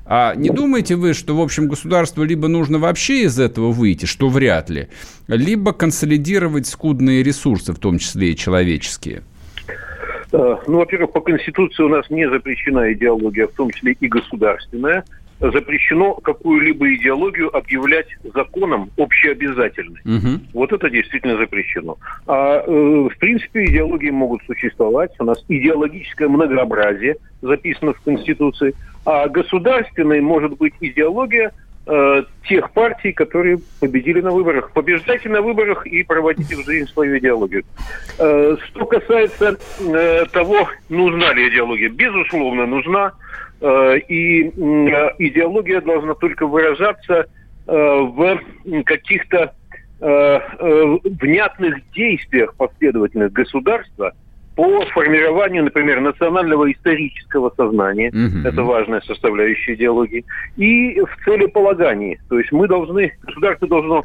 А 0.04 0.34
не 0.34 0.50
думаете 0.50 0.94
вы, 0.94 1.14
что, 1.14 1.34
в 1.34 1.40
общем, 1.40 1.68
государству 1.68 2.22
либо 2.22 2.48
нужно 2.48 2.78
вообще 2.78 3.22
из 3.22 3.40
этого 3.40 3.72
выйти, 3.72 4.04
что 4.04 4.28
вряд 4.28 4.68
ли, 4.68 4.88
либо 5.26 5.72
консолидировать 5.72 6.66
скудные 6.66 7.22
ресурсы, 7.22 7.72
в 7.72 7.78
том 7.78 7.98
числе 7.98 8.32
и 8.32 8.36
человеческие? 8.36 9.22
Э, 10.32 10.56
ну, 10.66 10.76
во-первых, 10.76 11.12
по 11.12 11.22
Конституции 11.22 11.82
у 11.82 11.88
нас 11.88 12.10
не 12.10 12.28
запрещена 12.28 12.92
идеология, 12.92 13.46
в 13.46 13.52
том 13.52 13.70
числе 13.70 13.96
и 13.98 14.06
государственная. 14.06 15.02
Запрещено 15.50 16.14
какую-либо 16.14 16.94
идеологию 16.94 17.54
объявлять 17.54 18.06
законом 18.34 18.90
общеобязательной. 18.96 20.00
Мгм. 20.04 20.40
Вот 20.52 20.72
это 20.72 20.88
действительно 20.88 21.36
запрещено. 21.36 21.98
А 22.26 22.62
э, 22.64 22.70
в 22.70 23.18
принципе 23.18 23.64
идеологии 23.64 24.10
могут 24.10 24.42
существовать. 24.44 25.10
У 25.18 25.24
нас 25.24 25.44
идеологическое 25.48 26.28
многообразие 26.28 27.16
записано 27.40 27.92
в 27.92 28.00
Конституции. 28.02 28.74
А 29.04 29.28
государственной 29.28 30.20
может 30.20 30.56
быть 30.56 30.74
идеология 30.80 31.50
э, 31.86 32.22
тех 32.48 32.70
партий, 32.70 33.12
которые 33.12 33.58
победили 33.80 34.20
на 34.20 34.30
выборах. 34.30 34.70
Побеждайте 34.72 35.28
на 35.28 35.42
выборах 35.42 35.86
и 35.86 36.04
проводите 36.04 36.56
в 36.56 36.64
жизнь 36.64 36.88
свою 36.88 37.18
идеологию. 37.18 37.64
Э, 38.18 38.56
что 38.68 38.86
касается 38.86 39.58
э, 39.80 40.24
того, 40.26 40.68
нужна 40.88 41.32
ли 41.34 41.48
идеология, 41.48 41.88
безусловно, 41.88 42.66
нужна. 42.66 43.12
Э, 43.62 43.96
и 44.08 44.48
э, 44.48 44.50
идеология 45.18 45.80
должна 45.80 46.14
только 46.14 46.46
выражаться 46.46 47.26
э, 47.66 47.72
в 47.72 48.40
каких-то 48.84 49.54
внятных 50.00 51.76
действиях 51.92 52.56
последовательных 52.56 53.32
государства 53.32 54.12
по 54.56 54.84
формированию, 54.86 55.62
например, 55.62 56.00
национального 56.00 56.72
исторического 56.72 57.52
сознания. 57.56 58.10
Мгм. 58.12 58.44
Это 58.44 58.64
важная 58.64 59.00
составляющая 59.02 59.74
идеологии. 59.74 60.24
И 60.56 61.00
в 61.00 61.24
целеполагании. 61.24 62.20
То 62.28 62.40
есть 62.40 62.50
мы 62.50 62.66
должны, 62.66 63.12
государство 63.22 63.68
должно 63.68 64.02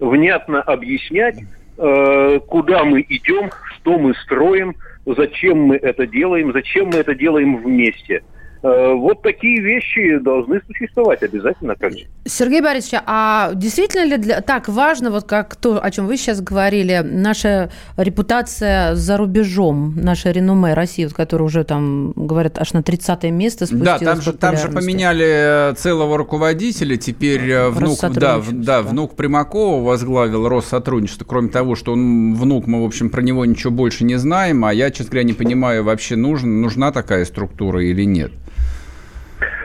внятно 0.00 0.62
объяснять, 0.62 1.36
куда 1.76 2.84
мы 2.84 3.04
идем, 3.06 3.50
что 3.74 3.98
мы 3.98 4.14
строим, 4.14 4.74
зачем 5.04 5.58
мы 5.58 5.76
это 5.76 6.06
делаем, 6.06 6.54
зачем 6.54 6.86
мы 6.86 7.00
это 7.00 7.14
делаем 7.14 7.58
вместе. 7.58 8.22
Э, 8.64 8.94
Вот 8.94 9.20
такие 9.20 9.60
вещи 9.60 10.18
должны 10.20 10.60
существовать 10.66 11.22
обязательно, 11.22 11.74
как 11.76 11.92
же. 11.92 12.06
Сергей 12.24 12.62
Борисович, 12.62 13.02
а 13.04 13.52
действительно 13.54 14.06
ли 14.06 14.16
для... 14.16 14.40
так 14.40 14.70
важно, 14.70 15.10
вот 15.10 15.24
как 15.24 15.54
то, 15.54 15.84
о 15.84 15.90
чем 15.90 16.06
вы 16.06 16.16
сейчас 16.16 16.40
говорили, 16.40 17.02
наша 17.04 17.70
репутация 17.98 18.94
за 18.94 19.18
рубежом, 19.18 19.94
наше 19.96 20.32
реноме 20.32 20.72
России, 20.72 21.04
вот, 21.04 21.12
которое 21.12 21.44
уже 21.44 21.64
там, 21.64 22.12
говорят, 22.16 22.58
аж 22.58 22.72
на 22.72 22.82
30 22.82 23.24
место 23.24 23.66
спустилось 23.66 24.00
Да, 24.00 24.06
там 24.06 24.22
же, 24.22 24.32
там 24.32 24.56
же 24.56 24.68
поменяли 24.68 25.70
э, 25.70 25.74
целого 25.74 26.16
руководителя. 26.16 26.96
Теперь 26.96 27.50
э, 27.50 27.68
внук, 27.68 27.98
да, 28.14 28.40
да, 28.50 28.80
внук 28.80 29.14
Примакова 29.14 29.84
возглавил 29.84 30.48
Россотрудничество. 30.48 31.26
Кроме 31.26 31.50
того, 31.50 31.74
что 31.74 31.92
он 31.92 32.34
внук, 32.34 32.66
мы, 32.66 32.82
в 32.82 32.86
общем, 32.86 33.10
про 33.10 33.20
него 33.20 33.44
ничего 33.44 33.72
больше 33.72 34.04
не 34.04 34.16
знаем. 34.16 34.64
А 34.64 34.72
я, 34.72 34.90
честно 34.90 35.10
говоря, 35.10 35.24
не 35.24 35.34
понимаю, 35.34 35.84
вообще 35.84 36.16
нужен, 36.16 36.62
нужна 36.62 36.92
такая 36.92 37.26
структура 37.26 37.84
или 37.84 38.04
нет. 38.04 38.32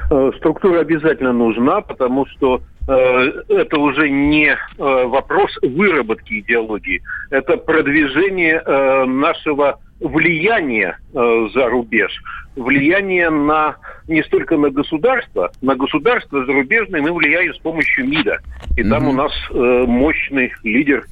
Э, 0.10 0.32
Структура 0.38 0.82
обязательно 0.82 1.34
нужна, 1.34 1.82
потому 1.82 2.26
что 2.26 2.62
э, 2.88 3.32
это 3.50 3.80
уже 3.80 4.10
не 4.10 4.48
э, 4.48 4.58
вопрос 4.78 5.58
выработки 5.62 6.40
идеологии, 6.40 7.02
это 7.30 7.58
продвижение 7.58 8.62
нашего 9.06 9.80
влияния 10.00 10.98
э, 11.14 11.48
за 11.54 11.68
рубеж, 11.68 12.12
влияние 12.56 13.30
на 13.30 13.76
не 14.08 14.24
столько 14.24 14.58
на 14.58 14.70
государство, 14.70 15.52
на 15.62 15.76
государство 15.76 16.46
зарубежное 16.46 17.02
мы 17.02 17.12
влияем 17.12 17.54
с 17.54 17.58
помощью 17.60 18.08
МИДа, 18.08 18.40
и 18.78 18.84
там 18.84 19.08
у 19.08 19.14
нас 19.14 19.32
э, 19.52 19.86
мощный 19.88 20.54
лидер 20.64 21.06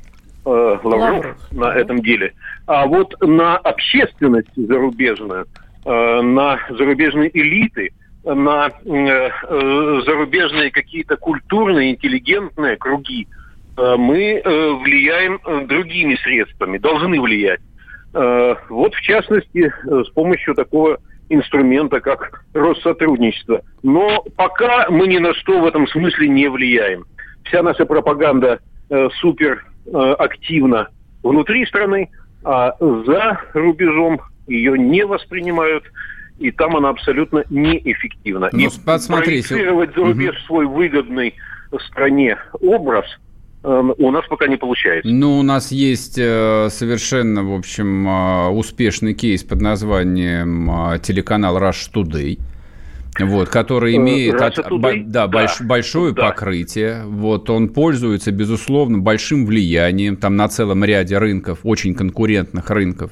э, 0.46 0.50
Лавров 0.50 0.84
Лавров. 0.84 1.52
на 1.52 1.76
этом 1.76 2.00
деле. 2.02 2.34
А 2.66 2.86
вот 2.88 3.14
на 3.22 3.58
общественность 3.58 4.50
зарубежную, 4.56 5.46
э, 5.86 6.22
на 6.22 6.60
зарубежные 6.70 7.30
элиты, 7.38 7.92
на 8.24 8.68
э, 8.68 8.72
э, 8.90 10.02
зарубежные 10.06 10.72
какие-то 10.72 11.18
культурные, 11.18 11.92
интеллигентные 11.92 12.78
круги 12.78 13.28
э, 13.78 13.96
мы 13.98 14.42
влияем 14.84 15.40
другими 15.68 16.16
средствами, 16.16 16.78
должны 16.78 17.22
влиять. 17.22 17.62
Вот, 18.14 18.96
в 18.96 19.02
частности, 19.02 19.72
с 19.84 20.10
помощью 20.10 20.56
такого 20.56 20.98
инструмента, 21.30 22.00
как 22.00 22.46
Россотрудничество. 22.54 23.62
Но 23.84 24.24
пока 24.36 24.90
мы 24.90 25.08
ни 25.08 25.20
на 25.20 25.36
что 25.36 25.60
в 25.60 25.66
этом 25.66 25.88
смысле 25.88 26.30
не 26.30 26.48
влияем. 26.48 27.06
Вся 27.44 27.62
наша 27.62 27.86
пропаганда 27.86 28.60
супер 29.20 29.66
активна 29.94 30.88
внутри 31.22 31.66
страны, 31.68 32.10
а 32.44 32.76
за 32.80 33.42
рубежом 33.54 34.22
ее 34.48 34.80
не 34.80 35.06
воспринимают, 35.06 35.84
и 36.40 36.52
там 36.52 36.76
она 36.78 36.90
абсолютно 36.90 37.44
неэффективна. 37.50 38.50
Ну, 38.52 38.60
и 38.60 38.70
проецировать 39.08 39.96
за 39.96 40.02
рубеж 40.04 40.36
свой 40.46 40.66
выгодный 40.66 41.34
стране 41.88 42.38
образ 42.62 43.06
э, 43.64 43.84
у 43.98 44.12
нас 44.12 44.26
пока 44.30 44.48
не 44.48 44.56
получается. 44.58 45.10
Ну, 45.10 45.40
у 45.40 45.44
нас 45.44 45.72
есть 45.72 46.18
э, 46.18 46.70
совершенно, 46.70 47.44
в 47.44 47.54
общем, 47.54 48.08
э, 48.08 48.48
успешный 48.50 49.14
кейс 49.14 49.44
под 49.44 49.62
названием 49.62 51.00
телеканал 51.02 51.58
Rush 51.58 51.92
Today. 51.94 52.40
Вот, 53.20 53.50
который 53.50 53.96
имеет 53.96 54.40
от- 54.40 54.60
Today? 54.60 55.04
да, 55.06 55.26
Да. 55.26 55.42
больш- 55.46 55.64
большое 55.66 56.14
Да. 56.14 56.30
покрытие. 56.30 57.02
Вот, 57.06 57.50
он 57.50 57.70
пользуется, 57.70 58.32
безусловно, 58.32 59.00
большим 59.00 59.48
влиянием 59.48 60.18
там 60.18 60.36
на 60.36 60.48
целом 60.50 60.84
ряде 60.86 61.18
рынков, 61.18 61.60
очень 61.64 61.96
конкурентных 61.96 62.70
рынков. 62.70 63.12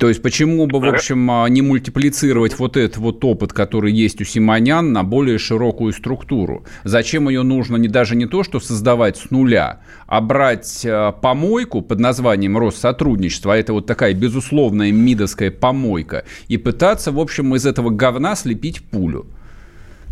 То 0.00 0.08
есть 0.08 0.22
почему 0.22 0.66
бы, 0.66 0.80
в 0.80 0.84
общем, 0.86 1.30
а, 1.30 1.46
не 1.50 1.60
мультиплицировать 1.60 2.58
вот 2.58 2.78
этот 2.78 2.96
вот 2.96 3.22
опыт, 3.22 3.52
который 3.52 3.92
есть 3.92 4.18
у 4.22 4.24
Симонян, 4.24 4.94
на 4.94 5.04
более 5.04 5.36
широкую 5.36 5.92
структуру? 5.92 6.64
Зачем 6.84 7.28
ее 7.28 7.42
нужно 7.42 7.76
не 7.76 7.86
даже 7.86 8.16
не 8.16 8.24
то, 8.24 8.42
что 8.42 8.60
создавать 8.60 9.18
с 9.18 9.30
нуля, 9.30 9.80
а 10.06 10.22
брать 10.22 10.86
а, 10.86 11.12
помойку 11.12 11.82
под 11.82 12.00
названием 12.00 12.56
Россотрудничество, 12.56 13.52
а 13.52 13.58
это 13.58 13.74
вот 13.74 13.84
такая 13.84 14.14
безусловная 14.14 14.90
мидовская 14.90 15.50
помойка, 15.50 16.24
и 16.48 16.56
пытаться, 16.56 17.12
в 17.12 17.20
общем, 17.20 17.54
из 17.54 17.66
этого 17.66 17.90
говна 17.90 18.36
слепить 18.36 18.82
пулю? 18.82 19.26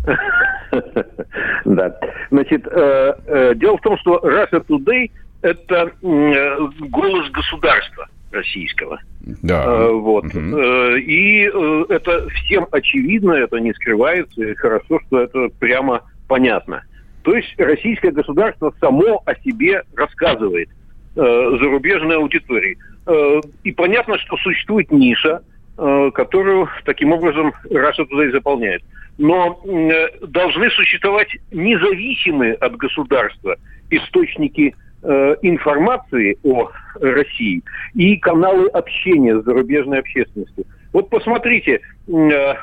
Да. 1.65 1.95
Значит, 2.29 2.67
э, 2.67 3.13
э, 3.25 3.55
дело 3.55 3.77
в 3.77 3.81
том, 3.81 3.97
что 3.97 4.21
Russia 4.23 4.63
Today– 4.67 5.09
это 5.41 5.91
э, 6.03 6.57
голос 6.89 7.31
государства 7.31 8.07
российского. 8.31 8.99
Да. 9.41 9.65
Э, 9.65 9.91
Вот. 9.91 10.25
Э, 10.33 10.99
И 10.99 11.49
э, 11.51 11.85
это 11.89 12.27
всем 12.29 12.67
очевидно, 12.71 13.33
это 13.33 13.57
не 13.57 13.73
скрывается, 13.73 14.43
и 14.43 14.55
хорошо, 14.55 14.99
что 15.07 15.21
это 15.21 15.49
прямо 15.59 16.01
понятно. 16.27 16.83
То 17.23 17.35
есть 17.35 17.53
российское 17.57 18.11
государство 18.11 18.73
само 18.79 19.21
о 19.25 19.35
себе 19.35 19.83
рассказывает 19.95 20.69
э, 20.69 21.21
зарубежной 21.21 22.17
аудитории. 22.17 22.77
Э, 23.07 23.41
И 23.63 23.71
понятно, 23.71 24.17
что 24.17 24.37
существует 24.37 24.91
ниша, 24.91 25.41
э, 25.77 26.11
которую 26.13 26.69
таким 26.85 27.11
образом 27.11 27.53
Russia 27.69 28.07
Today 28.09 28.31
заполняет. 28.31 28.83
Но 29.17 29.61
э, 29.65 30.07
должны 30.27 30.69
существовать 30.71 31.29
независимые 31.51 32.53
от 32.53 32.77
государства 32.77 33.57
источники 33.89 34.75
информации 35.01 36.37
о 36.43 36.69
России 36.99 37.61
и 37.93 38.17
каналы 38.17 38.67
общения 38.67 39.39
с 39.39 39.45
зарубежной 39.45 39.99
общественностью. 39.99 40.65
Вот 40.93 41.09
посмотрите, 41.09 41.81
э, 42.07 42.11
э, 42.11 42.55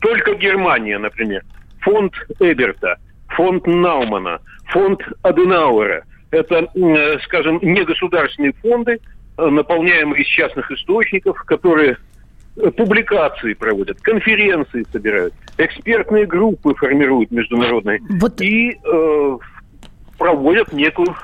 только 0.00 0.34
Германия, 0.34 0.98
например, 0.98 1.42
фонд 1.80 2.12
Эберта, 2.40 2.96
фонд 3.28 3.66
Наумана, 3.66 4.40
фонд 4.66 5.00
Аденауэра. 5.22 6.04
Это, 6.32 6.68
э, 6.74 7.18
скажем, 7.20 7.60
негосударственные 7.62 8.52
фонды, 8.60 8.98
э, 9.38 9.46
наполняемые 9.46 10.22
из 10.22 10.26
частных 10.26 10.70
источников, 10.72 11.40
которые 11.44 11.96
э, 12.56 12.70
публикации 12.72 13.54
проводят, 13.54 14.00
конференции 14.00 14.84
собирают, 14.90 15.32
экспертные 15.56 16.26
группы 16.26 16.74
формируют 16.74 17.30
международные 17.30 18.00
Вот 18.20 18.40
и 18.40 18.72
э, 18.72 19.38
проводят 20.18 20.72
некую 20.72 21.14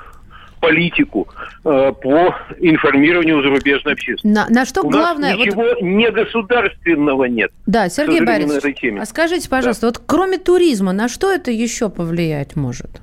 политику 0.63 1.27
э, 1.65 1.91
по 2.01 2.35
информированию 2.59 3.41
зарубежной 3.43 3.93
общественности. 3.93 4.25
на, 4.27 4.47
на 4.49 4.65
что 4.65 4.81
У 4.81 4.89
главное... 4.89 5.35
нас 5.35 5.37
вот- 5.37 5.45
ничего 5.45 5.63
негосударственного 5.81 7.25
нет. 7.25 7.51
Да, 7.65 7.89
Сергей 7.89 8.21
Борисович, 8.21 8.83
а 8.99 9.05
скажите, 9.05 9.49
пожалуйста, 9.49 9.87
вот 9.87 10.01
кроме 10.05 10.37
туризма, 10.37 10.93
на 10.93 11.09
что 11.09 11.31
это 11.31 11.51
еще 11.51 11.89
повлиять 11.89 12.55
может? 12.55 13.01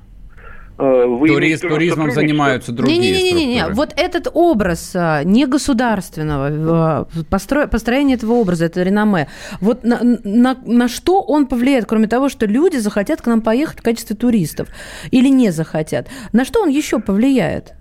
Э, 0.77 1.05
вы 1.05 1.27
виду 1.29 1.67
туризмом 1.69 2.11
занимаются 2.11 2.71
другие 2.71 2.99
Не-не-не, 2.99 3.67
вот 3.69 3.93
этот 3.95 4.27
образ 4.33 4.93
а, 4.95 5.23
негосударственного, 5.23 6.47
а, 6.49 7.07
постро- 7.29 7.67
построение 7.67 8.17
этого 8.17 8.33
образа, 8.33 8.65
это 8.65 8.81
реноме, 8.81 9.27
вот 9.59 9.83
на, 9.83 9.99
на- 10.01 10.57
на 10.65 10.87
что 10.87 11.21
он 11.21 11.45
повлияет, 11.47 11.85
кроме 11.85 12.07
того, 12.07 12.29
что 12.29 12.45
люди 12.45 12.77
захотят 12.77 13.21
к 13.21 13.27
нам 13.27 13.41
поехать 13.41 13.79
в 13.79 13.83
качестве 13.83 14.15
туристов 14.15 14.69
или 15.11 15.27
не 15.27 15.51
захотят? 15.51 16.07
На 16.33 16.45
что 16.45 16.61
он 16.61 16.69
еще 16.69 16.99
повлияет? 16.99 17.73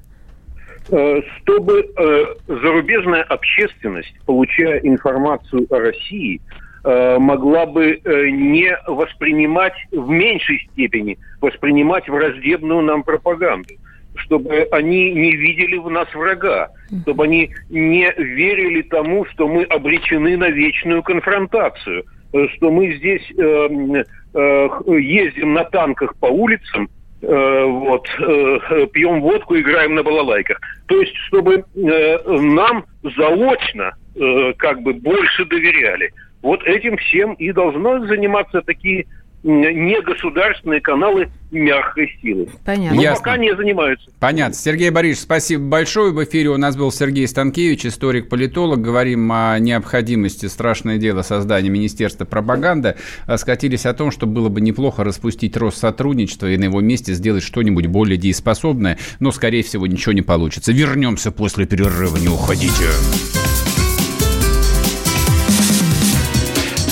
Э, 0.91 1.21
Чтобы 1.43 1.81
э, 1.97 2.25
зарубежная 2.49 3.23
общественность, 3.23 4.15
получая 4.27 4.79
информацию 4.81 5.67
о 5.71 5.79
России, 5.79 6.41
э, 6.41 6.70
могла 6.83 7.67
бы 7.67 8.01
э, 8.03 8.29
не 8.31 8.75
воспринимать 8.87 9.75
в 9.93 10.09
меньшей 10.09 10.67
степени, 10.73 11.19
воспринимать 11.41 12.09
враждебную 12.09 12.83
нам 12.83 13.03
пропаганду 13.03 13.75
чтобы 14.17 14.69
они 14.73 15.13
не 15.13 15.37
видели 15.37 15.77
в 15.77 15.91
нас 15.91 16.13
врага, 16.15 16.71
чтобы 17.03 17.25
они 17.25 17.51
не 17.69 18.11
верили 18.17 18.83
тому, 18.83 19.25
что 19.27 19.49
мы 19.49 19.65
обречены 19.65 20.37
на 20.37 20.51
вечную 20.51 21.03
конфронтацию, 21.03 22.05
э, 22.33 22.49
что 22.57 22.71
мы 22.71 22.97
здесь 22.97 23.23
э, 23.37 24.05
э, 24.35 24.69
ездим 24.99 25.55
на 25.55 25.65
танках 25.65 26.17
по 26.17 26.27
улицам, 26.27 26.89
э, 27.23 27.65
вот, 27.65 28.09
э, 28.19 28.87
пьем 28.93 29.21
водку, 29.21 29.57
играем 29.57 29.95
на 29.95 30.03
балалайках. 30.03 30.61
То 30.87 31.01
есть, 31.01 31.15
чтобы 31.29 31.65
э, 31.75 32.19
нам 32.27 32.85
заочно 33.17 33.95
э, 34.15 34.53
как 34.57 34.83
бы 34.83 34.93
больше 34.95 35.45
доверяли. 35.45 36.13
Вот 36.43 36.63
этим 36.65 36.97
всем 36.97 37.35
и 37.35 37.53
должно 37.53 38.07
заниматься 38.07 38.63
такие 38.63 39.07
негосударственные 39.43 40.81
каналы 40.81 41.31
мягкой 41.51 42.19
силы. 42.21 42.49
Понятно. 42.65 42.97
Но 42.97 43.03
Ясно. 43.03 43.25
пока 43.25 43.37
не 43.39 43.57
занимаются. 43.57 44.11
Понятно. 44.21 44.55
Сергей 44.55 44.91
Борисович, 44.91 45.25
спасибо 45.25 45.65
большое. 45.65 46.13
В 46.13 46.23
эфире 46.25 46.51
у 46.51 46.59
нас 46.59 46.77
был 46.77 46.93
Сергей 46.93 47.27
Станкевич, 47.27 47.87
историк-политолог. 47.87 48.81
Говорим 48.81 49.33
о 49.33 49.59
необходимости, 49.59 50.47
страшное 50.47 50.99
дело, 50.99 51.23
создания 51.23 51.71
Министерства 51.71 52.27
пропаганды. 52.27 52.97
А 53.27 53.39
Скатились 53.39 53.87
о 53.87 53.95
том, 53.95 54.11
что 54.11 54.27
было 54.27 54.51
бы 54.51 54.61
неплохо 54.61 55.05
распустить 55.05 55.57
Россотрудничество 55.57 56.47
и 56.47 56.59
на 56.59 56.65
его 56.65 56.81
месте 56.81 57.15
сделать 57.15 57.43
что-нибудь 57.43 57.87
более 57.87 58.19
дееспособное. 58.19 58.99
Но, 59.21 59.33
скорее 59.33 59.63
всего, 59.63 59.87
ничего 59.87 60.13
не 60.13 60.23
получится. 60.23 60.73
Вернемся 60.73 61.33
после 61.33 61.67
перерыва. 61.67 62.19
Не 62.19 62.29
уходите. 62.29 62.85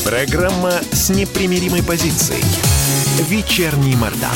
Программа 0.09 0.71
с 0.90 1.11
непримиримой 1.11 1.83
позицией. 1.83 2.42
Вечерний 3.29 3.94
Мордан. 3.94 4.31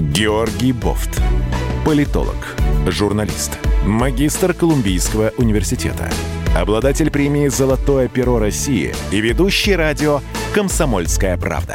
Георгий 0.00 0.72
Бофт. 0.72 1.20
Политолог, 1.84 2.56
журналист, 2.86 3.58
магистр 3.84 4.54
Колумбийского 4.54 5.34
университета, 5.36 6.10
обладатель 6.56 7.10
премии 7.10 7.48
«Золотое 7.48 8.08
перо 8.08 8.38
России» 8.38 8.94
и 9.10 9.20
ведущий 9.20 9.76
радио 9.76 10.22
«Комсомольская 10.54 11.36
правда». 11.36 11.74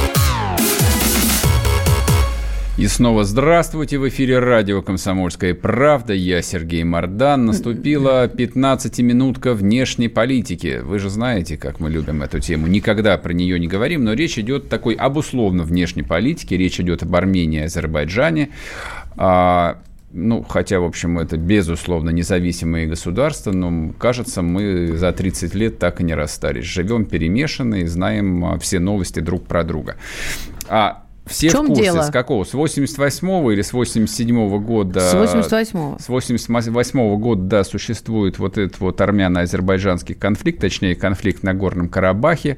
И 2.77 2.87
снова 2.87 3.25
здравствуйте. 3.25 3.99
В 3.99 4.07
эфире 4.07 4.39
радио 4.39 4.81
«Комсомольская 4.81 5.53
правда». 5.53 6.13
Я 6.13 6.41
Сергей 6.41 6.85
Мордан. 6.85 7.45
Наступила 7.45 8.27
15-минутка 8.27 9.53
внешней 9.53 10.07
политики. 10.07 10.79
Вы 10.81 10.99
же 10.99 11.09
знаете, 11.09 11.57
как 11.57 11.81
мы 11.81 11.89
любим 11.89 12.23
эту 12.23 12.39
тему. 12.39 12.67
Никогда 12.67 13.17
про 13.17 13.33
нее 13.33 13.59
не 13.59 13.67
говорим, 13.67 14.05
но 14.05 14.13
речь 14.13 14.39
идет 14.39 14.69
такой 14.69 14.93
об 14.93 15.17
условно 15.17 15.63
внешней 15.63 16.03
политике. 16.03 16.55
Речь 16.55 16.79
идет 16.79 17.03
об 17.03 17.13
Армении 17.13 17.59
и 17.59 17.63
Азербайджане. 17.65 18.51
А, 19.17 19.81
ну, 20.13 20.41
хотя, 20.41 20.79
в 20.79 20.85
общем, 20.85 21.19
это, 21.19 21.35
безусловно, 21.35 22.09
независимые 22.09 22.87
государства, 22.87 23.51
но, 23.51 23.91
кажется, 23.99 24.41
мы 24.41 24.95
за 24.95 25.11
30 25.11 25.53
лет 25.55 25.77
так 25.77 25.99
и 25.99 26.05
не 26.05 26.13
расстались. 26.13 26.63
Живем 26.63 27.03
перемешанные, 27.03 27.85
знаем 27.89 28.45
а, 28.45 28.57
все 28.59 28.79
новости 28.79 29.19
друг 29.19 29.45
про 29.45 29.65
друга. 29.65 29.97
А 30.69 31.03
все 31.31 31.49
В 31.49 31.51
чем 31.51 31.65
в 31.65 31.67
курсе, 31.69 31.83
дело? 31.83 32.01
с 32.03 32.11
какого? 32.11 32.43
С 32.43 32.53
88-го 32.53 33.51
или 33.51 33.61
с 33.61 33.73
87-го 33.73 34.59
года? 34.59 34.99
С 34.99 35.13
88-го. 35.13 35.97
С 35.99 36.09
88 36.09 37.15
года, 37.17 37.41
да, 37.41 37.63
существует 37.63 38.39
вот 38.39 38.57
этот 38.57 38.79
вот 38.79 39.01
армяно-азербайджанский 39.01 40.15
конфликт, 40.15 40.61
точнее, 40.61 40.95
конфликт 40.95 41.43
на 41.43 41.53
Горном 41.53 41.89
Карабахе. 41.89 42.57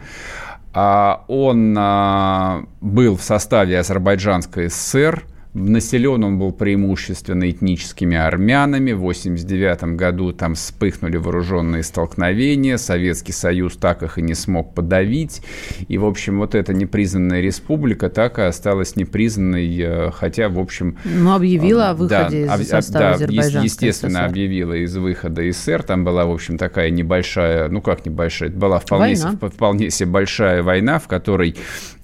А 0.73 1.23
он 1.27 1.75
а, 1.77 2.63
был 2.81 3.15
в 3.15 3.21
составе 3.21 3.79
Азербайджанской 3.79 4.69
ССР. 4.69 5.23
Населен 5.53 6.23
он 6.23 6.39
был 6.39 6.51
преимущественно 6.51 7.47
этническими 7.49 8.17
армянами. 8.17 8.91
В 8.91 9.03
1989 9.03 9.95
году 9.95 10.31
там 10.33 10.55
вспыхнули 10.55 11.17
вооруженные 11.17 11.83
столкновения. 11.83 12.77
Советский 12.77 13.33
Союз 13.33 13.75
так 13.77 14.01
их 14.01 14.17
и 14.17 14.23
не 14.23 14.33
смог 14.33 14.73
подавить. 14.73 15.41
И, 15.87 15.99
в 15.99 16.05
общем, 16.05 16.39
вот 16.39 16.55
эта 16.55 16.73
непризнанная 16.73 17.41
республика 17.41 18.09
так 18.09 18.39
и 18.39 18.41
осталась 18.43 18.95
непризнанной, 18.95 19.77
э, 19.79 20.11
хотя, 20.11 20.49
в 20.49 20.57
общем... 20.57 20.97
Ну, 21.05 21.33
объявила 21.35 21.91
о 21.91 21.93
Да, 21.93 22.23
выходе 22.23 22.45
об- 22.47 22.59
из 22.61 22.69
состава 22.69 23.09
да, 23.09 23.11
Азербайджанской 23.15 23.63
естественно, 23.65 24.19
ССР. 24.21 24.25
объявила 24.29 24.73
из 24.73 24.95
выхода 24.97 25.43
из 25.43 25.57
СССР. 25.57 25.83
Там 25.83 26.03
была, 26.03 26.25
в 26.25 26.31
общем, 26.31 26.57
такая 26.57 26.89
небольшая, 26.89 27.69
ну 27.69 27.79
как 27.81 28.05
небольшая, 28.07 28.49
была 28.49 28.79
вполне, 28.79 29.13
Война. 29.15 29.37
се- 29.39 29.49
вполне 29.49 29.89
себе 29.91 30.09
большая 30.09 30.63
война, 30.63 30.97
в 30.97 31.07
которой 31.07 31.55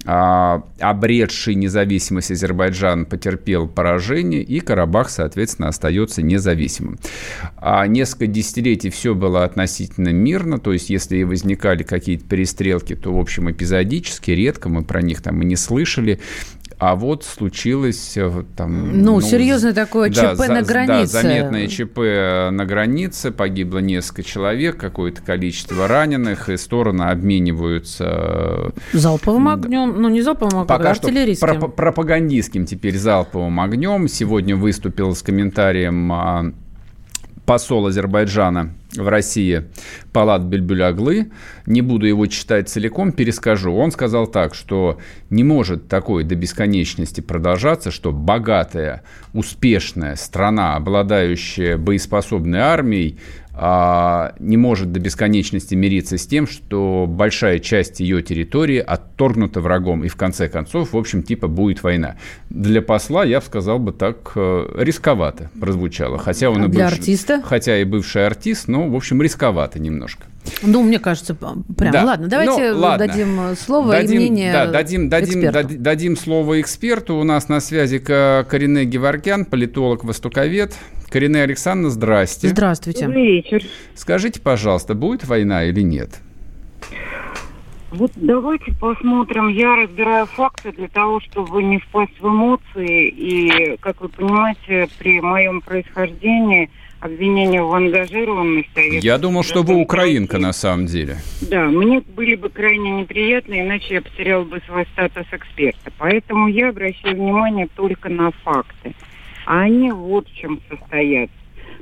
обретший 0.06 1.56
независимость 1.56 2.32
Азербайджан 2.32 3.06
потерпел 3.06 3.68
поражение, 3.68 4.42
и 4.42 4.62
Карабах, 4.62 5.10
соответственно, 5.10 5.68
остается 5.68 6.22
независимым. 6.22 6.98
А 7.58 7.86
несколько 7.86 8.28
десятилетий 8.28 8.90
все 8.90 9.14
было 9.14 9.44
относительно 9.44 10.10
мирно, 10.10 10.58
то 10.58 10.72
есть 10.72 10.90
если 10.90 11.18
и 11.18 11.24
возникали 11.26 11.84
какие-то 11.84 12.26
перестрелки, 12.26 12.96
то, 12.96 13.14
в 13.14 13.20
общем, 13.20 13.52
эпизодически, 13.52 14.32
редко, 14.32 14.70
мы 14.70 14.84
про 14.84 15.02
них 15.02 15.22
там 15.22 15.42
и 15.42 15.46
не 15.46 15.58
слышали. 15.58 16.20
А 16.80 16.96
вот 16.96 17.26
случилось 17.26 18.14
э, 18.16 18.44
там... 18.56 19.02
Ну, 19.04 19.20
серьезное 19.20 19.74
такое 19.74 20.10
да, 20.10 20.34
ЧП 20.34 20.48
на 20.48 20.64
за- 20.64 20.74
границе. 20.74 21.14
Да, 21.14 21.22
заметное 21.22 21.68
ЧП 21.68 21.98
на 22.56 22.66
границе, 22.66 23.32
погибло 23.32 23.80
несколько 23.80 24.24
человек, 24.24 24.78
какое-то 24.78 25.22
количество 25.22 25.90
раненых, 25.90 26.48
и 26.48 26.56
стороны 26.56 27.04
обмениваются 27.04 28.06
э, 28.08 28.70
Залповым 28.94 29.50
огнем, 29.50 30.02
ну 30.02 30.08
не 30.08 30.22
залповым, 30.22 30.60
а 30.62 30.66
Пока 30.66 30.96
что 30.96 31.08
артиллерийским. 31.08 31.46
пропа- 31.50 31.68
пропагандистским 31.68 32.66
теперь 32.66 32.98
залповым 32.98 33.60
огнем. 33.60 34.08
Сегодня 34.08 34.56
выступил 34.56 35.14
с 35.14 35.22
комментарием 35.22 36.10
а, 36.14 36.54
посол 37.46 37.88
Азербайджана 37.88 38.74
в 38.96 39.08
России 39.08 39.66
Палат 40.12 40.42
Бельбюляглы. 40.44 41.32
Не 41.66 41.82
буду 41.82 42.08
его 42.08 42.26
читать 42.26 42.70
целиком, 42.70 43.12
перескажу. 43.12 43.74
Он 43.74 43.92
сказал 43.92 44.28
так, 44.28 44.56
что 44.56 45.00
не 45.30 45.44
может 45.44 45.88
такое 45.88 46.24
до 46.24 46.36
бесконечности 46.36 47.22
продолжаться, 47.22 47.92
что 47.92 48.12
богатая, 48.12 49.04
успешная 49.34 50.16
страна, 50.16 50.76
обладающая 50.76 51.78
боеспособной 51.78 52.60
армией, 52.60 53.20
не 54.40 54.58
может 54.58 54.92
до 54.92 55.00
бесконечности 55.00 55.76
мириться 55.76 56.18
с 56.18 56.26
тем, 56.26 56.48
что 56.48 57.06
большая 57.08 57.60
часть 57.60 58.00
ее 58.00 58.22
территории 58.22 58.78
отторгнута 58.78 59.60
врагом, 59.62 60.04
и 60.06 60.08
в 60.08 60.16
конце 60.16 60.48
концов, 60.48 60.94
в 60.94 60.98
общем, 60.98 61.24
типа 61.24 61.48
будет 61.48 61.84
война. 61.84 62.16
Для 62.50 62.82
посла, 62.82 63.26
я 63.26 63.40
бы 63.40 63.46
сказал 63.46 63.80
бы 63.80 63.92
так, 63.92 64.32
э, 64.36 64.66
рисковато 64.78 65.50
прозвучало. 65.60 66.18
Хотя 66.18 66.50
он 66.50 66.64
А 66.64 66.66
и 66.66 66.70
для 66.70 66.86
бывший- 66.86 67.00
артиста? 67.00 67.42
Хотя 67.44 67.78
и 67.80 67.84
бывший 67.84 68.26
артист, 68.26 68.68
но, 68.68 68.88
в 68.88 68.96
общем, 68.96 69.22
рисковато 69.22 69.80
немножко. 69.80 70.24
Ну, 70.64 70.82
мне 70.82 71.00
кажется, 71.00 71.36
прям. 71.36 71.66
Да. 71.68 72.04
Ладно, 72.06 72.28
давайте 72.28 72.72
Ну, 72.74 72.80
ладно. 72.80 73.08
дадим 73.08 73.40
слово 73.58 73.92
Дадим- 73.92 74.14
и 74.14 74.18
мнение 74.20 74.54
да, 74.54 74.68
дадим, 74.68 75.10
дадим, 75.10 75.40
эксперту. 75.42 75.54
дади- 75.54 75.78
дадим 75.78 76.16
слово 76.18 76.62
эксперту. 76.62 77.16
У 77.18 77.24
нас 77.24 77.50
на 77.50 77.60
связи 77.60 78.00
Ка- 78.00 78.46
Корене 78.50 78.86
Геворкян, 78.86 79.46
политолог-востоковед. 79.46 80.74
Корене 81.10 81.42
Александровна, 81.44 81.90
здрасте. 81.90 82.50
Здравствуйте. 82.50 83.06
Добрый 83.06 83.26
вечер. 83.26 83.64
Скажите, 83.96 84.40
пожалуйста, 84.40 84.94
будет 84.94 85.26
война 85.26 85.66
или 85.66 85.82
нет? 85.82 86.22
Вот 87.92 88.12
давайте 88.16 88.72
посмотрим. 88.80 89.48
Я 89.48 89.76
разбираю 89.76 90.28
факты 90.28 90.72
для 90.72 90.88
того, 90.88 91.20
чтобы 91.22 91.64
не 91.64 91.80
впасть 91.80 92.20
в 92.20 92.28
эмоции. 92.28 93.10
И, 93.10 93.78
как 93.80 94.02
вы 94.02 94.10
понимаете, 94.10 94.88
при 95.00 95.20
моем 95.20 95.62
происхождении 95.62 96.70
обвинения 97.00 97.64
в 97.64 97.74
ангажированности... 97.74 98.98
а 98.98 99.00
Я 99.02 99.18
думал, 99.18 99.44
что 99.44 99.64
вы 99.64 99.76
украинка 99.76 100.38
на 100.38 100.54
самом 100.54 100.86
деле. 100.86 101.18
Да, 101.42 101.66
мне 101.66 102.02
были 102.02 102.36
бы 102.36 102.50
крайне 102.50 102.92
неприятны, 102.92 103.62
иначе 103.62 103.96
я 103.96 104.02
потеряла 104.02 104.44
бы 104.44 104.62
свой 104.68 104.86
статус 104.94 105.26
эксперта. 105.32 105.92
Поэтому 105.98 106.48
я 106.48 106.70
обращаю 106.70 107.16
внимание 107.16 107.68
только 107.76 108.10
на 108.10 108.32
факты. 108.44 108.94
А 109.50 109.62
они 109.62 109.92
вот 109.92 110.28
в 110.30 110.36
чем 110.36 110.62
состоят. 110.70 111.32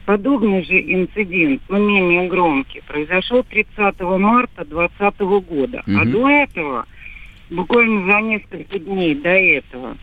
подобный 0.05 0.63
же 0.63 0.79
инцидент, 0.79 1.61
но 1.67 1.79
менее 1.79 2.29
громкий, 2.29 2.81
произошел 2.87 3.43
30 3.43 3.99
марта 4.17 4.63
2020 4.63 5.19
года. 5.41 5.83
А 5.85 5.89
Мгм. 5.89 6.11
до 6.11 6.29
этого, 6.29 6.85
буквально 7.49 8.13
за 8.13 8.21
несколько 8.21 8.79
дней 8.79 9.15
до 9.15 9.31
этого, 9.31 9.97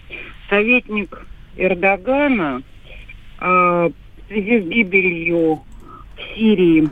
советник 0.50 1.26
Эрдогана 1.56 2.60
э, 3.40 3.46
в 3.46 3.92
связи 4.28 4.60
с 4.60 4.64
гибелью 4.66 5.62
в 6.16 6.36
Сирии 6.36 6.90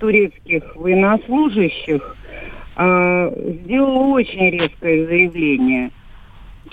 турецких 0.00 0.64
военнослужащих 0.74 2.16
э, 2.76 3.54
сделал 3.62 4.10
очень 4.14 4.50
резкое 4.50 5.06
заявление. 5.06 5.92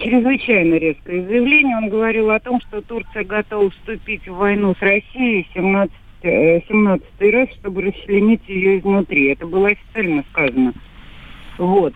Чрезвычайно 0.02 0.76
резкое 0.76 1.24
заявление. 1.24 1.78
Он 1.78 1.90
говорил 1.90 2.32
о 2.32 2.40
том, 2.40 2.62
что 2.62 2.82
Турция 2.82 3.26
готова 3.26 3.70
вступить 3.70 4.26
в 4.28 4.36
войну 4.36 4.74
с 4.80 4.82
Россией 4.82 5.46
17 5.54 5.92
э, 6.22 6.62
17 6.68 7.06
раз, 7.34 7.50
чтобы 7.60 7.82
расчленить 7.82 8.48
ее 8.48 8.80
изнутри. 8.80 9.34
Это 9.34 9.46
было 9.46 9.70
официально 9.70 10.24
сказано. 10.32 10.74
Вот. 11.58 11.94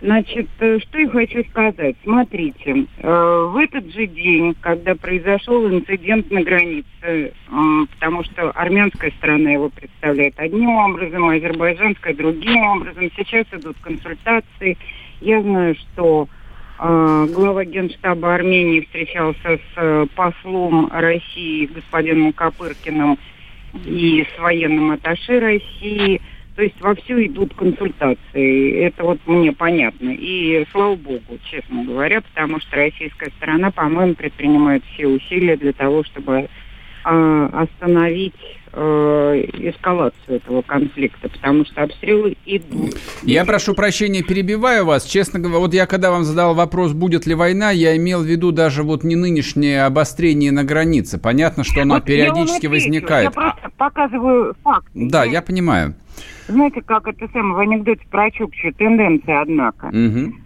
Значит, 0.00 0.48
э, 0.60 0.78
что 0.80 0.98
я 0.98 1.08
хочу 1.08 1.44
сказать. 1.50 1.96
Смотрите, 2.02 2.86
э, 2.98 3.48
в 3.52 3.56
этот 3.58 3.92
же 3.92 4.06
день, 4.06 4.54
когда 4.62 4.94
произошел 4.94 5.68
инцидент 5.68 6.30
на 6.30 6.42
границе, 6.42 6.86
э, 7.02 7.30
потому 7.94 8.24
что 8.24 8.50
армянская 8.52 9.10
сторона 9.18 9.50
его 9.50 9.68
представляет 9.68 10.38
одним 10.38 10.70
образом, 10.70 11.28
азербайджанская 11.28 12.14
другим 12.14 12.64
образом, 12.64 13.10
сейчас 13.16 13.46
идут 13.52 13.76
консультации. 13.82 14.78
Я 15.20 15.42
знаю, 15.42 15.74
что 15.74 16.24
э, 16.24 16.43
глава 16.78 17.64
Генштаба 17.64 18.34
Армении 18.34 18.80
встречался 18.80 19.58
с 19.58 19.60
э, 19.76 20.06
послом 20.14 20.90
России 20.92 21.66
господином 21.66 22.32
Копыркиным 22.32 23.18
и 23.84 24.26
с 24.34 24.38
военным 24.40 24.90
атташе 24.90 25.38
России. 25.38 26.20
То 26.56 26.62
есть 26.62 26.80
вовсю 26.80 27.24
идут 27.24 27.54
консультации. 27.54 28.80
Это 28.80 29.04
вот 29.04 29.18
мне 29.26 29.52
понятно. 29.52 30.10
И 30.10 30.64
слава 30.70 30.94
богу, 30.94 31.38
честно 31.50 31.84
говоря, 31.84 32.20
потому 32.20 32.60
что 32.60 32.76
российская 32.76 33.30
сторона, 33.36 33.70
по-моему, 33.70 34.14
предпринимает 34.14 34.84
все 34.92 35.06
усилия 35.08 35.56
для 35.56 35.72
того, 35.72 36.04
чтобы 36.04 36.48
остановить 37.04 38.34
э, 38.72 38.80
эскалацию 39.70 40.36
этого 40.36 40.62
конфликта, 40.62 41.28
потому 41.28 41.64
что 41.64 41.82
обстрелы 41.82 42.36
идут. 42.46 42.96
Я 43.22 43.44
прошу 43.44 43.74
прощения, 43.74 44.22
перебиваю 44.22 44.84
вас. 44.84 45.04
Честно 45.04 45.38
говоря, 45.38 45.58
вот 45.58 45.74
я 45.74 45.86
когда 45.86 46.10
вам 46.10 46.24
задал 46.24 46.54
вопрос, 46.54 46.92
будет 46.92 47.26
ли 47.26 47.34
война, 47.34 47.70
я 47.70 47.96
имел 47.96 48.22
в 48.22 48.26
виду 48.26 48.52
даже 48.52 48.82
вот 48.82 49.04
не 49.04 49.16
нынешнее 49.16 49.84
обострение 49.84 50.52
на 50.52 50.64
границе. 50.64 51.18
Понятно, 51.18 51.64
что 51.64 51.82
оно 51.82 51.94
Вот 51.94 52.08
я 52.08 52.16
периодически 52.16 52.66
отвечу. 52.66 52.70
возникает. 52.86 53.24
Я 53.24 53.30
просто 53.30 53.70
показываю 53.76 54.54
факт. 54.62 54.86
Да, 54.94 55.24
я 55.24 55.42
понимаю. 55.42 55.94
Знаете, 56.46 56.82
как 56.82 57.08
это 57.08 57.26
самое 57.32 57.54
в 57.54 57.58
анекдоте 57.58 58.02
про 58.10 58.30
Чукчу, 58.30 58.72
тенденция, 58.76 59.40
однако. 59.40 59.86
Мгм. 59.92 60.43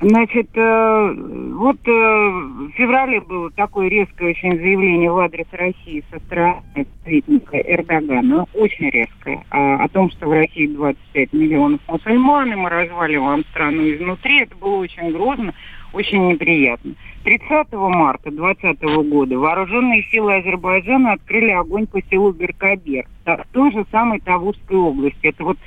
Значит, 0.00 0.48
э, 0.54 1.14
вот 1.56 1.76
э, 1.86 1.90
в 1.90 2.70
феврале 2.70 3.20
было 3.20 3.50
такое 3.50 3.88
резкое 3.88 4.30
очень 4.30 4.56
заявление 4.56 5.12
в 5.12 5.18
адрес 5.18 5.46
России 5.52 6.02
со 6.10 6.18
стороны 6.20 6.62
советника 7.04 7.58
Эрдогана, 7.58 8.46
очень 8.54 8.88
резкое, 8.88 9.44
а, 9.50 9.84
о 9.84 9.88
том, 9.88 10.10
что 10.10 10.26
в 10.26 10.32
России 10.32 10.68
25 10.68 11.34
миллионов 11.34 11.80
мусульман, 11.86 12.50
и 12.50 12.56
мы 12.56 12.70
разваливаем 12.70 13.44
страну 13.50 13.82
изнутри. 13.82 14.40
Это 14.40 14.56
было 14.56 14.76
очень 14.76 15.12
грозно, 15.12 15.52
очень 15.92 16.28
неприятно. 16.28 16.94
30 17.24 17.70
марта 17.72 18.30
2020 18.30 18.82
года 19.10 19.38
вооруженные 19.38 20.04
силы 20.04 20.36
Азербайджана 20.36 21.12
открыли 21.12 21.50
огонь 21.50 21.86
по 21.86 22.00
селу 22.10 22.32
Беркабер, 22.32 23.04
в 23.26 23.44
той 23.52 23.70
же 23.72 23.84
самой 23.90 24.20
Тавурской 24.20 24.78
области. 24.78 25.26
Это 25.26 25.44
вот 25.44 25.58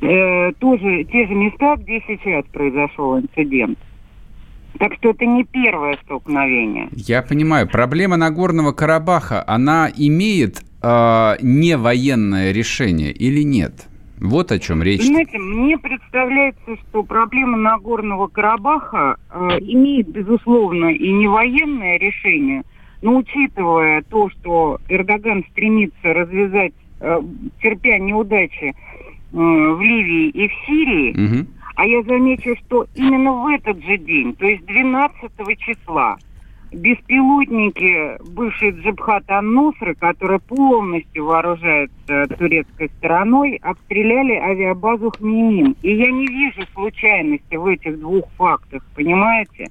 э, 0.00 0.52
тоже 0.58 1.04
те 1.04 1.26
же 1.26 1.34
места, 1.34 1.76
где 1.76 2.02
сейчас 2.06 2.44
произошел 2.52 3.18
инцидент. 3.18 3.78
Так 4.78 4.94
что 4.94 5.10
это 5.10 5.26
не 5.26 5.44
первое 5.44 5.98
столкновение. 6.04 6.88
Я 6.92 7.22
понимаю. 7.22 7.68
Проблема 7.68 8.16
Нагорного 8.16 8.72
Карабаха, 8.72 9.42
она 9.46 9.90
имеет 9.94 10.62
э, 10.82 11.36
не 11.42 11.76
военное 11.76 12.52
решение 12.52 13.12
или 13.12 13.42
нет? 13.42 13.88
Вот 14.20 14.50
о 14.50 14.58
чем 14.58 14.82
речь. 14.82 15.02
Знаете, 15.02 15.38
мне 15.38 15.78
представляется, 15.78 16.76
что 16.76 17.02
проблема 17.02 17.56
Нагорного 17.56 18.26
Карабаха 18.26 19.16
э, 19.30 19.58
имеет, 19.60 20.08
безусловно, 20.08 20.86
и 20.92 21.12
не 21.12 21.28
военное 21.28 21.98
решение, 21.98 22.62
но 23.00 23.16
учитывая 23.16 24.02
то, 24.02 24.28
что 24.30 24.78
Эрдоган 24.88 25.44
стремится 25.50 26.12
развязать, 26.12 26.72
э, 27.00 27.20
терпя 27.62 27.98
неудачи 27.98 28.74
в 29.32 29.80
Ливии 29.80 30.28
и 30.28 30.48
в 30.48 30.52
Сирии, 30.66 31.12
Мгм. 31.16 31.46
А 31.78 31.86
я 31.86 32.02
замечу, 32.02 32.56
что 32.56 32.86
именно 32.96 33.30
в 33.30 33.46
этот 33.46 33.80
же 33.84 33.98
день, 33.98 34.34
то 34.34 34.44
есть 34.44 34.66
12 34.66 35.56
числа, 35.58 36.16
беспилотники 36.72 38.18
бывшей 38.32 38.70
Джабхат 38.72 39.30
Ан-Нусры, 39.30 39.94
которая 39.94 40.40
полностью 40.40 41.26
вооружается 41.26 42.26
турецкой 42.36 42.90
стороной, 42.98 43.60
обстреляли 43.62 44.32
авиабазу 44.32 45.12
Хмеймим. 45.16 45.76
И 45.82 45.94
я 45.94 46.10
не 46.10 46.26
вижу 46.26 46.62
случайности 46.74 47.54
в 47.54 47.66
этих 47.66 48.00
двух 48.00 48.24
фактах, 48.36 48.82
понимаете? 48.96 49.68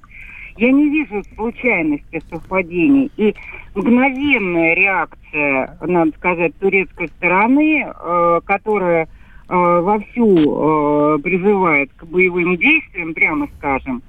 Я 0.56 0.72
не 0.72 0.88
вижу 0.88 1.22
случайности 1.34 2.22
совпадений. 2.30 3.12
И 3.18 3.34
мгновенная 3.74 4.74
реакция, 4.74 5.78
надо 5.82 6.10
сказать, 6.12 6.56
турецкой 6.58 7.08
стороны, 7.08 7.86
э, 7.86 8.40
которая 8.46 9.08
вовсю 9.48 11.16
э, 11.16 11.18
призывает 11.22 11.90
к 11.96 12.04
боевым 12.04 12.56
действиям, 12.56 13.14
прямо 13.14 13.48
скажем, 13.58 14.02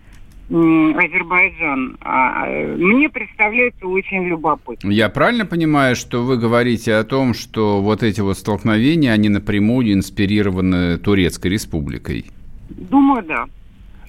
Азербайджан, 0.52 1.98
а, 2.02 2.48
э, 2.48 2.76
мне 2.76 3.08
представляется 3.08 3.86
очень 3.88 4.26
любопытно. 4.26 4.90
Я 4.90 5.10
правильно 5.10 5.46
понимаю, 5.46 5.96
что 5.96 6.24
вы 6.24 6.38
говорите 6.38 6.96
о 6.96 7.04
том, 7.04 7.36
что 7.36 7.82
вот 7.82 8.02
эти 8.02 8.22
вот 8.22 8.38
столкновения, 8.38 9.12
они 9.12 9.30
напрямую 9.30 9.94
инспирированы 9.94 10.98
Турецкой 10.98 11.50
республикой? 11.50 12.26
Думаю, 12.70 13.24
да. 13.24 13.46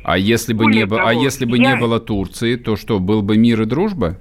А 0.03 0.17
если 0.17 0.55
бы, 0.55 0.65
Более 0.65 0.81
не, 0.81 0.87
было, 0.87 1.03
а 1.03 1.11
того, 1.11 1.23
если 1.23 1.45
бы 1.45 1.59
я- 1.59 1.75
не 1.75 1.81
было 1.81 2.01
Турции, 2.01 2.57
то 2.57 2.77
что, 2.77 2.99
был 2.99 3.21
бы 3.21 3.37
мир 3.37 3.61
и 3.61 3.67
дружба? 3.67 4.17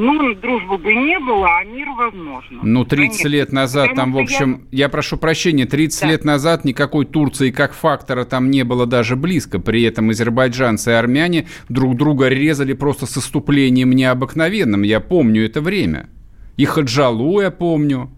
Ну, 0.00 0.34
дружбы 0.34 0.78
бы 0.78 0.94
не 0.94 1.18
было, 1.18 1.48
а 1.58 1.64
мир 1.64 1.88
возможно. 1.90 2.60
Ну, 2.62 2.84
30 2.84 3.08
Конечно. 3.22 3.28
лет 3.28 3.52
назад 3.52 3.94
там, 3.96 4.12
в 4.12 4.16
Потому 4.16 4.22
общем, 4.24 4.66
я... 4.70 4.88
прошу 4.88 5.16
прощения, 5.16 5.66
30 5.66 6.00
Да. 6.02 6.08
лет 6.08 6.24
назад 6.24 6.64
никакой 6.64 7.04
Турции 7.04 7.50
как 7.50 7.72
фактора 7.74 8.24
там 8.24 8.50
не 8.50 8.64
было 8.64 8.86
даже 8.86 9.16
близко. 9.16 9.58
При 9.58 9.82
этом 9.82 10.10
азербайджанцы 10.10 10.90
и 10.90 10.94
армяне 10.94 11.46
друг 11.68 11.96
друга 11.96 12.28
резали 12.28 12.74
просто 12.74 13.06
с 13.06 13.18
иступлением 13.18 13.90
необыкновенным. 13.90 14.82
Я 14.82 15.00
помню 15.00 15.44
это 15.46 15.60
время. 15.60 16.08
И 16.56 16.64
Хаджалу 16.64 17.40
я 17.40 17.50
помню. 17.50 18.10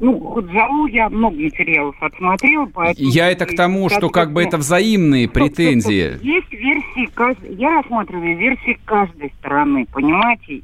Ну, 0.00 0.18
Худжалу 0.18 0.86
я 0.86 1.10
много 1.10 1.36
материалов 1.36 1.94
отсмотрела, 2.02 2.64
поэтому... 2.72 3.08
Я 3.10 3.30
это 3.30 3.44
к 3.44 3.54
тому, 3.54 3.90
что 3.90 4.08
как 4.08 4.32
бы 4.32 4.42
это 4.42 4.56
взаимные 4.56 5.26
Стоп, 5.26 5.34
стоп, 5.36 5.44
стоп. 5.44 5.56
претензии. 5.56 6.18
Есть 6.22 6.52
версии, 6.52 7.56
я 7.58 7.76
рассматриваю 7.76 8.36
версии 8.38 8.78
каждой 8.86 9.30
стороны, 9.38 9.86
понимаете? 9.92 10.62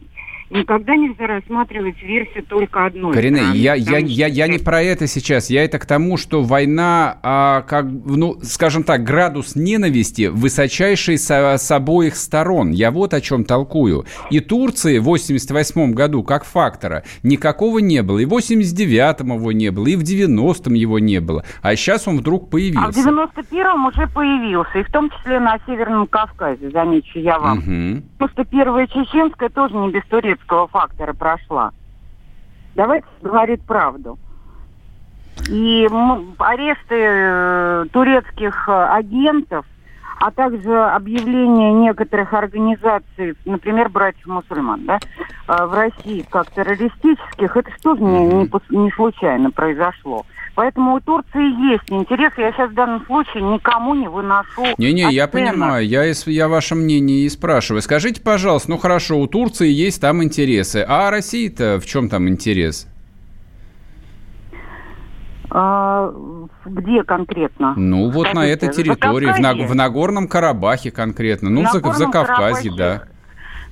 Никогда 0.50 0.94
нельзя 0.94 1.26
рассматривать 1.26 2.00
версию 2.02 2.44
только 2.44 2.86
одной 2.86 3.12
Корене, 3.12 3.36
стороны. 3.38 3.56
я, 3.58 3.74
я, 3.74 3.98
я, 3.98 4.26
я 4.28 4.46
не 4.48 4.58
про 4.58 4.80
это 4.82 5.06
сейчас. 5.06 5.50
Я 5.50 5.64
это 5.64 5.78
к 5.78 5.86
тому, 5.86 6.16
что 6.16 6.42
война, 6.42 7.18
а, 7.22 7.62
как, 7.62 7.84
ну, 7.86 8.36
скажем 8.42 8.84
так, 8.84 9.02
градус 9.02 9.56
ненависти 9.56 10.26
высочайший 10.28 11.18
со- 11.18 11.56
с 11.58 11.70
обоих 11.70 12.16
сторон. 12.16 12.70
Я 12.70 12.90
вот 12.90 13.12
о 13.14 13.20
чем 13.20 13.44
толкую. 13.44 14.04
И 14.30 14.40
Турции 14.40 14.98
в 14.98 15.04
88 15.04 15.92
году 15.94 16.22
как 16.22 16.44
фактора 16.44 17.02
никакого 17.22 17.78
не 17.80 18.02
было. 18.02 18.18
И 18.20 18.24
в 18.24 18.32
89-м 18.32 19.32
его 19.34 19.52
не 19.52 19.70
было, 19.70 19.86
и 19.88 19.96
в 19.96 20.02
90-м 20.02 20.74
его 20.74 20.98
не 20.98 21.20
было. 21.20 21.44
А 21.62 21.74
сейчас 21.76 22.06
он 22.06 22.18
вдруг 22.18 22.44
А 22.44 22.46
в 22.46 22.50
появился. 22.50 23.00
91-м 23.00 23.86
уже 23.86 24.06
появился, 24.08 24.78
и 24.78 24.82
в 24.84 24.92
том 24.92 25.10
числе 25.10 25.40
на 25.40 25.58
Северном 25.66 26.06
Кавказе, 26.06 26.70
замечу 26.70 27.18
я 27.18 27.38
вам. 27.38 28.02
Потому 28.18 28.30
что 28.32 28.44
первая 28.44 28.86
чеченская 28.86 29.48
тоже 29.48 29.74
не 29.74 29.90
без 29.90 30.02
турецкого 30.36 30.68
фактора 30.68 31.12
прошла. 31.12 31.72
Давайте 32.74 33.06
говорить 33.22 33.62
правду. 33.62 34.18
И 35.48 35.88
аресты 36.38 36.94
э, 36.94 37.86
турецких 37.92 38.68
э, 38.68 38.72
агентов, 38.72 39.66
а 40.18 40.30
также 40.30 40.74
объявление 40.84 41.72
некоторых 41.72 42.32
организаций, 42.32 43.34
например, 43.44 43.88
братьев-мусульман, 43.88 44.84
да, 44.86 44.98
э, 45.48 45.66
в 45.66 45.72
России 45.74 46.24
как 46.28 46.50
террористических, 46.50 47.56
это 47.56 47.70
что 47.78 47.96
же 47.96 48.02
не, 48.02 48.26
не, 48.26 48.50
не 48.70 48.90
случайно 48.92 49.50
произошло. 49.50 50.24
Поэтому 50.56 50.94
у 50.94 51.00
Турции 51.00 51.70
есть 51.70 51.84
интерес. 51.88 52.32
Я 52.38 52.50
сейчас 52.50 52.70
в 52.70 52.74
данном 52.74 53.04
случае 53.04 53.42
никому 53.42 53.94
не 53.94 54.08
выношу. 54.08 54.64
Не-не, 54.78 55.12
я 55.12 55.28
понимаю. 55.28 55.86
Я, 55.86 56.04
я 56.04 56.48
ваше 56.48 56.74
мнение 56.74 57.26
и 57.26 57.28
спрашиваю. 57.28 57.82
Скажите, 57.82 58.22
пожалуйста, 58.22 58.70
ну 58.70 58.78
хорошо, 58.78 59.18
у 59.18 59.26
Турции 59.26 59.68
есть 59.68 60.00
там 60.00 60.24
интересы. 60.24 60.82
А 60.88 61.10
России-то 61.10 61.78
в 61.78 61.84
чем 61.84 62.08
там 62.08 62.26
интерес? 62.26 62.88
А, 65.58 66.12
где 66.66 67.02
конкретно? 67.02 67.72
Ну, 67.76 68.10
вот 68.10 68.26
Скажите, 68.26 68.34
на 68.34 68.46
этой 68.46 68.68
территории, 68.68 69.32
в, 69.32 69.66
в, 69.66 69.70
в 69.70 69.74
Нагорном 69.74 70.28
Карабахе 70.28 70.90
конкретно. 70.90 71.48
Ну, 71.48 71.62
в, 71.62 71.72
в 71.72 71.94
Закавказье, 71.94 72.70
да. 72.76 73.04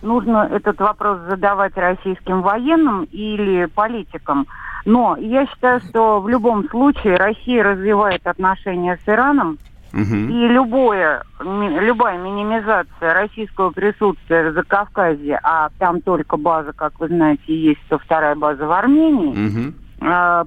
Нужно 0.01 0.49
этот 0.51 0.81
вопрос 0.81 1.19
задавать 1.29 1.77
российским 1.77 2.41
военным 2.41 3.05
или 3.13 3.67
политикам. 3.67 4.47
Но 4.87 5.19
я 5.19 5.47
считаю, 5.47 5.81
что 5.81 6.23
в 6.23 6.29
любом 6.29 6.67
случае 6.71 7.17
Россия 7.17 7.63
развивает 7.63 8.27
отношения 8.27 8.99
с 9.05 9.07
Ираном, 9.07 9.59
угу. 9.93 10.15
и 10.15 10.49
любое, 10.49 11.23
любая 11.41 12.17
минимизация 12.17 13.13
российского 13.13 13.71
присутствия 13.71 14.51
в 14.51 14.55
Закавказье, 14.55 15.39
а 15.43 15.69
там 15.79 16.01
только 16.01 16.39
база, 16.39 16.73
как 16.73 16.99
вы 16.99 17.09
знаете, 17.09 17.55
есть, 17.55 17.81
то 17.91 17.99
вторая 17.99 18.37
база 18.37 18.67
в 18.67 18.73
Армении, 18.73 19.49
угу 19.49 19.75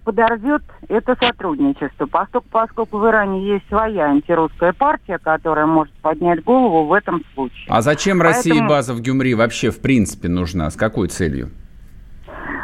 подорвет 0.04 0.62
это 0.88 1.16
сотрудничество, 1.20 2.06
поскольку, 2.06 2.48
поскольку 2.50 2.98
в 3.00 3.08
Иране 3.08 3.44
есть 3.48 3.68
своя 3.68 4.06
антирусская 4.06 4.74
партия, 4.74 5.18
которая 5.18 5.66
может 5.66 5.94
поднять 5.96 6.44
голову 6.44 6.86
в 6.86 6.94
этом 6.94 7.24
случае. 7.34 7.66
А 7.68 7.82
зачем 7.82 8.22
России 8.22 8.52
Поэтому... 8.52 8.70
база 8.70 8.94
в 8.94 9.02
Гюмри 9.02 9.34
вообще 9.34 9.72
в 9.72 9.82
принципе 9.82 10.30
нужна? 10.30 10.70
С 10.70 10.76
какой 10.76 11.08
целью? 11.08 11.50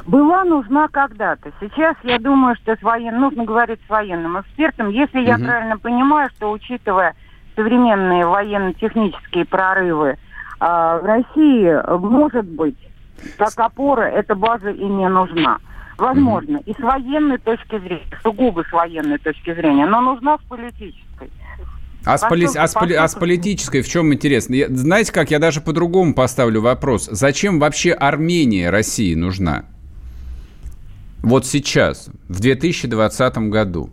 была 0.06 0.44
нужна 0.44 0.88
когда-то. 0.90 1.52
Сейчас 1.60 1.96
я 2.04 2.20
думаю, 2.20 2.56
что 2.56 2.76
с 2.76 2.82
воен... 2.82 3.20
нужно 3.20 3.46
говорить 3.46 3.80
с 3.86 3.90
военным 3.90 4.40
экспертом. 4.40 4.90
Если 4.90 5.22
я 5.22 5.36
угу. 5.36 5.46
правильно 5.46 5.78
понимаю, 5.78 6.30
что 6.36 6.52
учитывая 6.52 7.16
современные 7.56 8.26
военно-технические 8.26 9.46
прорывы 9.46 10.10
э, 10.10 10.16
в 10.60 11.02
России, 11.04 11.98
может 11.98 12.46
быть, 12.46 12.78
как 13.38 13.54
опора 13.58 14.04
эта 14.04 14.36
база 14.36 14.70
и 14.72 14.84
не 14.84 15.08
нужна. 15.08 15.60
Возможно, 15.98 16.60
угу. 16.60 16.72
и 16.72 16.74
с 16.74 16.80
военной 16.80 17.38
точки 17.38 17.80
зрения, 17.80 18.06
сугубо 18.22 18.64
с 18.68 18.72
военной 18.72 19.18
точки 19.18 19.54
зрения, 19.54 19.86
но 19.86 20.02
нужна 20.02 20.38
с 20.38 20.42
политической. 20.48 21.30
А 22.06 22.18
с, 22.18 22.28
поли... 22.28 22.48
а, 22.56 22.68
с 22.68 22.74
поли... 22.74 22.96
а 22.96 23.08
с 23.08 23.16
политической 23.16 23.82
в 23.82 23.88
чем 23.88 24.14
интересно? 24.14 24.56
Я... 24.56 24.68
Знаете 24.70 25.14
как, 25.14 25.32
я 25.32 25.40
даже 25.40 25.62
по-другому 25.62 26.14
поставлю 26.14 26.62
вопрос. 26.62 27.08
Зачем 27.10 27.60
вообще 27.60 27.94
Армения 27.94 28.70
России 28.70 29.14
нужна? 29.16 29.66
Вот 31.22 31.46
сейчас, 31.46 32.10
в 32.28 32.42
2020 32.42 33.38
году? 33.50 33.90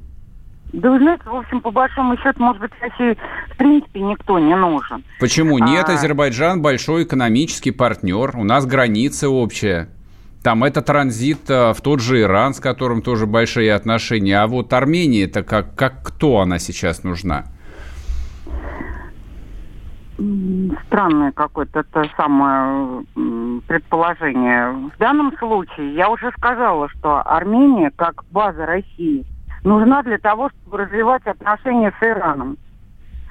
Да 0.72 0.90
вы 0.90 0.98
знаете, 0.98 1.22
в 1.24 1.34
общем, 1.34 1.60
по 1.60 1.70
большому 1.70 2.16
счету, 2.16 2.42
может 2.42 2.60
быть, 2.60 2.70
России 2.80 3.16
в 3.52 3.56
принципе 3.56 4.00
никто 4.00 4.38
не 4.38 4.54
нужен. 4.56 5.04
Почему? 5.20 5.58
Нет, 5.58 5.88
а... 5.88 5.94
Азербайджан 5.94 6.62
большой 6.62 7.04
экономический 7.04 7.70
партнер, 7.70 8.36
у 8.36 8.44
нас 8.44 8.66
граница 8.66 9.28
общая. 9.28 9.88
Там 10.42 10.64
это 10.64 10.81
транзит 10.81 11.50
э, 11.50 11.74
в 11.74 11.81
тот 11.83 12.00
же 12.00 12.22
Иран, 12.22 12.55
с 12.55 12.61
которым 12.61 13.03
тоже 13.03 13.26
большие 13.26 13.74
отношения. 13.74 14.40
А 14.40 14.46
вот 14.46 14.72
Армения, 14.72 15.24
это 15.24 15.42
как, 15.42 15.74
как 15.74 16.03
кто 16.03 16.38
она 16.40 16.59
сейчас 16.59 17.03
нужна? 17.05 17.46
странное 20.87 21.33
какое-то 21.33 21.81
это 21.81 22.05
самое 22.16 23.05
предположение. 23.66 24.70
В 24.70 24.98
данном 24.98 25.37
случае 25.38 25.94
я 25.94 26.11
уже 26.11 26.31
сказала, 26.33 26.88
что 26.90 27.22
Армения, 27.22 27.90
как 27.96 28.24
база 28.31 28.66
России, 28.66 29.24
нужна 29.64 30.03
для 30.03 30.18
того, 30.18 30.50
чтобы 30.50 30.79
развивать 30.85 31.26
отношения 31.26 31.92
с 31.98 32.03
Ираном. 32.03 32.59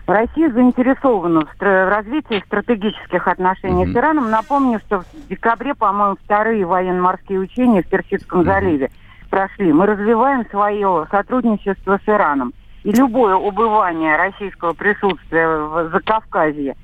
Россия 0.10 0.50
заинтересована 0.52 1.46
в, 1.46 1.60
в 1.60 1.90
развитии 1.90 2.44
стратегических 2.46 3.28
отношений 3.28 3.86
mm-hmm. 3.86 3.94
с 3.94 3.96
Ираном. 3.96 4.32
Напомню, 4.32 4.80
что 4.80 5.02
в 5.02 5.28
декабре, 5.30 5.76
по-моему, 5.76 6.18
вторые 6.24 6.66
военно-морские 6.66 7.40
учения 7.40 7.84
в 7.84 7.88
Персидском 7.88 8.42
mm-hmm. 8.42 8.46
заливе 8.46 8.92
прошли. 9.30 9.72
Мы 9.72 9.86
развиваем 9.86 10.46
свое 10.50 11.08
сотрудничество 11.12 12.00
с 12.04 12.10
Ираном. 12.10 12.54
И 12.84 12.92
любое 12.92 13.36
убывание 13.36 14.16
российского 14.16 14.74
присутствия 14.74 15.48
в 15.48 15.90
Закавказье, 15.92 16.76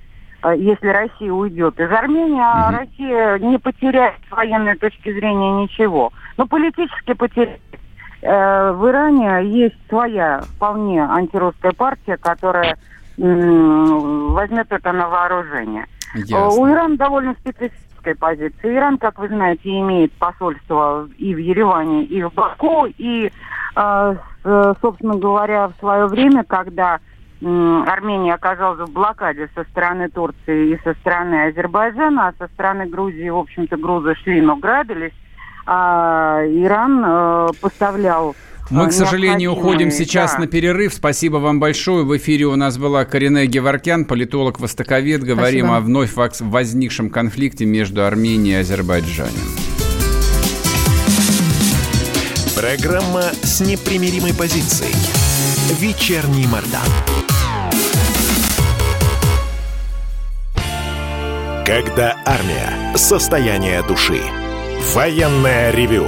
э, 0.43 0.53
если 0.57 0.88
Россия 0.88 1.31
уйдет 1.31 1.79
из 1.79 1.89
Армении, 1.89 2.41
а 2.41 2.69
mm 2.69 2.77
Россия 2.77 3.39
не 3.39 3.57
потеряет 3.57 4.15
с 4.27 4.31
военной 4.31 4.75
точки 4.77 5.11
зрения 5.11 5.63
ничего. 5.63 6.11
Но 6.38 6.47
политически 6.47 7.13
потеряет. 7.13 7.61
Э, 8.21 8.71
в 8.71 8.88
Иране 8.88 9.47
есть 9.49 9.77
своя 9.88 10.41
вполне 10.41 11.01
антирусская 11.03 11.71
партия, 11.71 12.17
которая 12.17 12.77
возьмет 13.17 14.67
это 14.71 14.91
на 14.91 15.10
вооружение. 15.10 15.86
Ясно. 16.15 16.49
У 16.49 16.67
Ирана 16.69 16.97
довольно 16.97 17.34
специфическая 17.34 18.15
позиция. 18.15 18.75
Иран, 18.75 18.97
как 18.97 19.19
вы 19.19 19.28
знаете, 19.28 19.69
имеет 19.69 20.12
посольство 20.13 21.08
и 21.17 21.34
в 21.34 21.38
Ереване, 21.38 22.04
и 22.06 22.23
в 22.23 22.34
Баку, 22.34 22.86
и 22.86 23.32
а, 23.75 24.15
собственно 24.82 25.15
говоря, 25.15 25.67
в 25.67 25.73
свое 25.80 26.08
время, 26.08 26.43
когда 26.43 26.99
Армения 27.41 28.34
оказалась 28.34 28.89
в 28.89 28.93
блокаде 28.93 29.49
со 29.54 29.65
стороны 29.65 30.10
Турции 30.10 30.73
и 30.73 30.80
со 30.84 30.93
стороны 30.95 31.47
Азербайджана, 31.47 32.30
а 32.30 32.34
со 32.39 32.47
стороны 32.54 32.86
Грузии, 32.88 33.30
в 33.30 33.38
общем-то, 33.38 33.75
грузы 33.75 34.15
шли, 34.15 34.41
но 34.41 34.56
грабились, 34.56 35.13
а 35.65 36.41
Иран 36.45 37.04
э, 37.06 37.47
поставлял 37.62 38.36
мы, 38.69 38.89
к 38.89 38.93
сожалению, 38.93 39.51
уходим 39.54 39.91
сейчас 39.91 40.34
да. 40.34 40.39
на 40.39 40.47
перерыв. 40.47 40.93
Спасибо 40.93 41.38
вам 41.38 41.60
большое. 41.60 42.04
В 42.04 42.17
эфире 42.17 42.45
у 42.45 42.56
нас 42.56 42.78
была 42.78 43.06
Корене 43.06 43.45
Геворкян, 43.45 44.06
политолог-востоковед. 44.06 45.23
Говорим 45.23 45.67
Спасибо. 45.67 45.78
о 45.78 45.82
вновь 45.82 46.12
возникшем 46.39 47.10
конфликте 47.10 47.65
между 47.65 48.06
Арменией 48.06 48.58
и 48.58 48.60
Азербайджаном. 48.62 49.34
Программа 52.56 53.23
с 53.43 53.62
непримиримой 53.62 54.34
позицией. 54.34 54.95
Вечерний 55.80 56.47
Мордан. 56.47 56.82
Когда 61.65 62.15
армия. 62.25 62.95
Состояние 62.95 63.84
души. 63.84 64.21
Военное 64.93 65.71
ревю 65.71 66.08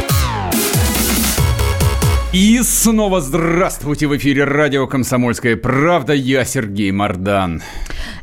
И 2.33 2.61
снова 2.63 3.19
здравствуйте 3.19 4.07
в 4.07 4.15
эфире 4.15 4.45
радио 4.45 4.87
«Комсомольская 4.87 5.57
правда». 5.57 6.13
Я 6.13 6.45
Сергей 6.45 6.89
Мордан. 6.91 7.61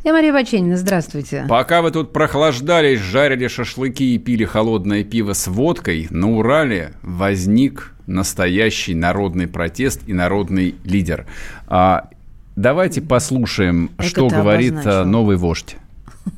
Я 0.02 0.14
Мария 0.14 0.32
Баченина. 0.32 0.78
Здравствуйте. 0.78 1.44
Пока 1.46 1.82
вы 1.82 1.90
тут 1.90 2.14
прохлаждались, 2.14 3.00
жарили 3.00 3.48
шашлыки 3.48 4.14
и 4.14 4.18
пили 4.18 4.46
холодное 4.46 5.04
пиво 5.04 5.34
с 5.34 5.46
водкой, 5.46 6.06
на 6.08 6.30
Урале 6.30 6.94
возник 7.02 7.92
настоящий 8.06 8.94
народный 8.94 9.46
протест 9.46 10.00
и 10.06 10.14
народный 10.14 10.74
лидер. 10.84 11.26
А, 11.66 12.08
давайте 12.56 13.02
послушаем, 13.02 13.90
Это 13.98 14.08
что 14.08 14.28
говорит 14.28 14.86
а, 14.86 15.04
новый 15.04 15.36
вождь. 15.36 15.76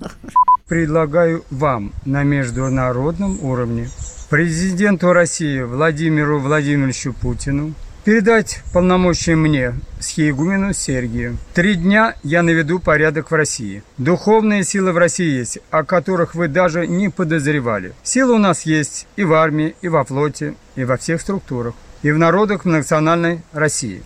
предлагаю 0.71 1.45
вам 1.51 1.93
на 2.05 2.23
международном 2.23 3.43
уровне 3.43 3.89
президенту 4.31 5.13
России 5.13 5.63
Владимиру 5.63 6.39
Владимировичу 6.39 7.13
Путину 7.13 7.75
передать 8.05 8.63
полномочия 8.73 9.35
мне, 9.35 9.75
схиегумену 9.99 10.73
Сергию. 10.73 11.39
Три 11.55 11.75
дня 11.75 12.15
я 12.23 12.45
наведу 12.45 12.79
порядок 12.79 13.33
в 13.33 13.35
России. 13.35 13.83
Духовные 13.99 14.63
силы 14.63 14.93
в 14.93 14.99
России 14.99 15.39
есть, 15.39 15.59
о 15.73 15.83
которых 15.83 16.37
вы 16.37 16.47
даже 16.47 16.87
не 16.87 17.09
подозревали. 17.09 17.93
Силы 18.05 18.35
у 18.35 18.39
нас 18.39 18.63
есть 18.63 19.09
и 19.17 19.25
в 19.25 19.35
армии, 19.35 19.75
и 19.83 19.89
во 19.89 20.05
флоте, 20.05 20.55
и 20.77 20.85
во 20.85 20.97
всех 20.97 21.21
структурах, 21.21 21.75
и 22.03 22.13
в 22.13 22.19
народах 22.19 22.65
национальной 22.65 23.41
России. 23.53 24.05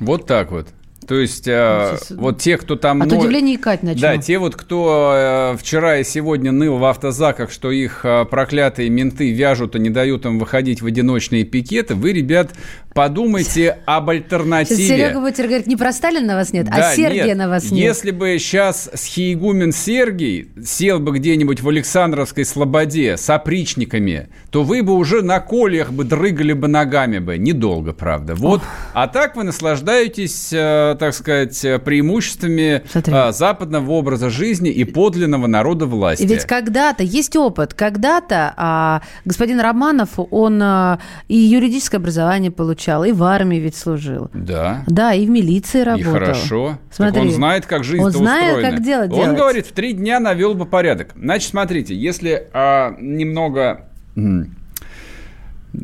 Вот 0.00 0.26
так 0.26 0.50
вот. 0.50 0.68
То 1.06 1.16
есть 1.16 1.46
э, 1.46 1.96
вот 2.10 2.40
те, 2.40 2.56
кто 2.56 2.76
там... 2.76 3.02
От 3.02 3.10
но- 3.10 3.18
удивления 3.18 3.56
икать 3.56 3.82
начну. 3.82 4.00
Да, 4.00 4.16
те 4.18 4.38
вот, 4.38 4.56
кто 4.56 5.52
э, 5.54 5.56
вчера 5.58 5.98
и 5.98 6.04
сегодня 6.04 6.52
ныл 6.52 6.78
в 6.78 6.84
автозаках, 6.84 7.50
что 7.50 7.70
их 7.70 8.00
э, 8.04 8.24
проклятые 8.24 8.88
менты 8.90 9.32
вяжут 9.32 9.76
и 9.76 9.78
не 9.78 9.90
дают 9.90 10.24
им 10.26 10.38
выходить 10.38 10.82
в 10.82 10.86
одиночные 10.86 11.44
пикеты, 11.44 11.94
вы, 11.94 12.12
ребят, 12.12 12.52
подумайте 12.94 13.78
об 13.86 14.04
Сейчас 14.04 14.24
альтернативе. 14.24 14.86
Серега 14.86 15.20
будет 15.20 15.34
теперь 15.34 15.46
говорить, 15.48 15.66
не 15.66 15.76
про 15.76 15.92
Сталина 15.92 16.34
вас 16.34 16.52
нет, 16.52 16.66
Да, 16.66 16.90
а 16.90 16.94
Сергия 16.94 17.24
нет. 17.26 17.36
на 17.36 17.48
вас 17.48 17.70
нет. 17.70 17.84
Если 17.84 18.10
бы 18.10 18.38
сейчас 18.38 18.90
схиегумен 18.94 19.72
Сергий 19.72 20.48
сел 20.64 21.00
бы 21.00 21.12
где-нибудь 21.18 21.60
в 21.60 21.68
Александровской 21.68 22.44
Слободе 22.44 23.16
с 23.16 23.28
опричниками, 23.30 24.28
то 24.50 24.62
вы 24.62 24.82
бы 24.82 24.94
уже 24.94 25.22
на 25.22 25.40
кольях 25.40 25.92
бы 25.92 26.04
дрыгали 26.04 26.52
бы 26.52 26.68
ногами 26.68 27.18
бы. 27.18 27.36
Недолго, 27.38 27.92
правда. 27.92 28.34
Вот. 28.34 28.62
А 28.92 29.08
так 29.08 29.36
вы 29.36 29.44
наслаждаетесь, 29.44 30.50
э, 30.52 30.93
так 30.94 31.14
сказать, 31.14 31.64
э, 31.64 31.78
преимуществами 31.78 32.82
Смотри. 32.90 33.12
э, 33.14 33.32
западного 33.32 33.90
образа 33.92 34.30
жизни 34.30 34.70
и 34.70 34.84
подлинного 34.84 35.46
народа 35.46 35.86
власти. 35.86 36.22
И 36.22 36.26
Ведь 36.26 36.44
когда-то 36.44 37.02
есть 37.02 37.36
опыт, 37.36 37.74
когда-то 37.74 38.54
а, 38.56 39.02
господин 39.24 39.60
Романов, 39.60 40.10
он 40.16 40.60
а, 40.62 40.98
и 41.28 41.36
юридическое 41.36 42.00
образование 42.00 42.50
получал, 42.50 43.04
и 43.04 43.12
в 43.12 43.22
армии 43.22 43.56
ведь 43.58 43.76
служил. 43.76 44.30
Да. 44.32 44.84
Да, 44.86 45.12
и 45.14 45.26
в 45.26 45.30
милиции 45.30 45.80
И 45.80 45.84
работал. 45.84 46.12
хорошо. 46.12 46.78
Смотри. 46.90 47.14
Так 47.14 47.22
он 47.22 47.30
знает, 47.30 47.66
как 47.66 47.84
жизнь 47.84 48.02
Он 48.04 48.10
знает, 48.12 48.56
устроена. 48.56 48.70
как 48.76 48.84
дело 48.84 49.02
Он 49.04 49.08
делать. 49.10 49.36
говорит, 49.36 49.66
в 49.66 49.72
три 49.72 49.92
дня 49.92 50.20
навел 50.20 50.54
бы 50.54 50.66
порядок. 50.66 51.08
Значит, 51.16 51.50
смотрите, 51.50 51.94
если 51.94 52.48
а, 52.52 52.94
немного... 53.00 53.88
м, 54.16 54.54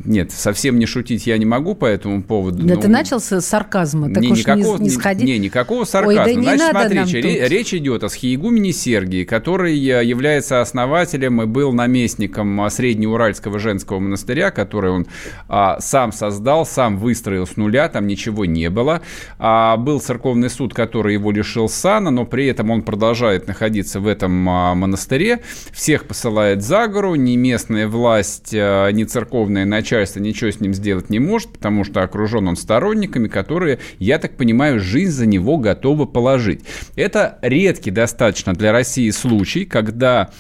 Нет, 0.05 0.31
совсем 0.31 0.79
не 0.79 0.87
шутить 0.87 1.27
я 1.27 1.37
не 1.37 1.45
могу 1.47 1.75
по 1.75 1.85
этому 1.85 2.23
поводу. 2.23 2.63
Да 2.63 2.75
Ну, 2.77 2.81
ты 2.81 2.89
начал 2.89 3.19
с 3.21 3.41
сарказма, 3.41 4.09
так 4.13 4.23
не, 4.23 4.29
уж 4.31 4.39
никакого, 4.39 4.77
не, 4.79 4.85
не 4.85 4.91
сходи. 4.91 5.25
не, 5.25 5.39
никакого 5.39 5.81
Ой, 5.81 5.87
сарказма. 5.87 6.25
да 6.25 6.33
не 6.35 6.43
Значит, 6.43 6.73
надо 6.73 6.95
нам 6.95 7.07
смотрите, 7.09 7.21
ре- 7.29 7.41
тут. 7.41 7.51
речь 7.51 7.75
идет 7.75 8.05
о 8.05 8.09
схиегумене 8.09 8.73
Сергии, 8.73 9.25
который 9.25 9.75
э, 9.77 10.05
является 10.05 10.61
основателем 10.61 11.43
и 11.43 11.47
был 11.47 11.73
наместником 11.73 12.61
а, 12.61 12.71
Среднеуральского 12.71 13.59
женского 13.59 13.99
монастыря, 13.99 14.51
который 14.53 14.91
он 14.93 15.07
а, 15.49 15.81
сам 15.81 16.13
создал, 16.13 16.65
сам 16.67 16.97
выстроил 16.99 17.47
с 17.47 17.57
нуля, 17.57 17.89
там 17.89 18.07
ничего 18.07 18.45
не 18.45 18.71
было. 18.71 19.03
А, 19.39 19.77
был 19.77 20.01
церковный 20.01 20.51
суд, 20.51 20.73
который 20.73 21.15
его 21.15 21.33
лишил 21.33 21.69
сана, 21.69 22.11
но 22.11 22.25
при 22.25 22.47
этом 22.47 22.71
он 22.71 22.83
продолжает 22.83 23.49
находиться 23.49 23.99
в 24.01 24.07
этом 24.07 24.49
а, 24.49 24.75
монастыре, 24.75 25.41
всех 25.73 26.07
посылает 26.07 26.63
за 26.63 26.87
гору, 26.87 27.17
ни 27.17 27.37
местная 27.37 27.89
власть, 27.89 28.51
а, 28.55 28.89
ни 28.91 29.05
церковное 29.05 29.65
начальство 29.81 30.21
ничего 30.21 30.51
с 30.51 30.61
ним 30.61 30.75
сделать 30.75 31.11
не 31.11 31.19
может, 31.19 31.53
потому 31.53 31.85
что 31.85 32.03
окружен 32.03 32.47
он 32.49 32.57
сторонниками, 32.57 33.29
которые, 33.29 33.79
я 33.99 34.19
так 34.19 34.37
понимаю, 34.37 34.79
жизнь 34.79 35.11
за 35.13 35.27
него 35.27 35.57
готовы 35.57 36.07
положить. 36.07 36.61
Это 36.97 37.39
редкий 37.43 37.91
достаточно 37.91 38.53
для 38.53 38.73
России 38.73 39.11
случай, 39.11 39.65
когда 39.65 40.31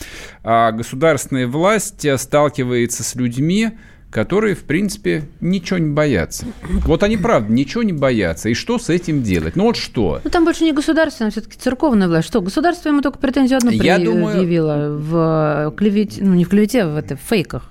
а, 0.45 0.73
государственная 0.73 1.47
власть 1.47 2.07
сталкивается 2.19 3.03
с 3.03 3.15
людьми, 3.15 3.71
которые, 4.11 4.55
в 4.57 4.65
принципе, 4.65 5.23
ничего 5.41 5.79
не 5.79 5.93
боятся. 5.93 6.45
Вот 6.85 7.03
они, 7.03 7.17
правда, 7.17 7.53
ничего 7.53 7.83
не 7.83 7.93
боятся. 7.93 8.49
И 8.49 8.55
что 8.55 8.79
с 8.79 8.89
этим 8.89 9.23
делать? 9.23 9.57
Ну 9.57 9.65
вот 9.65 9.77
что? 9.77 10.21
Ну, 10.25 10.31
там 10.31 10.45
больше 10.45 10.65
не 10.65 10.73
государственная, 10.73 11.31
все-таки 11.31 11.57
церковная 11.59 12.09
власть. 12.09 12.27
Что, 12.27 12.41
государство 12.41 12.89
ему 12.89 13.03
только 13.03 13.19
претензию 13.19 13.59
одну 13.59 13.71
Я 13.71 13.99
думаю- 13.99 14.35
предъявило 14.35 14.97
в 14.99 15.75
клевете, 15.77 16.25
ну, 16.25 16.35
не 16.35 16.45
в 16.45 16.49
клевете, 16.49 16.83
а 16.83 16.89
в, 16.89 16.97
это, 16.97 17.17
в 17.17 17.21
фейках. 17.21 17.71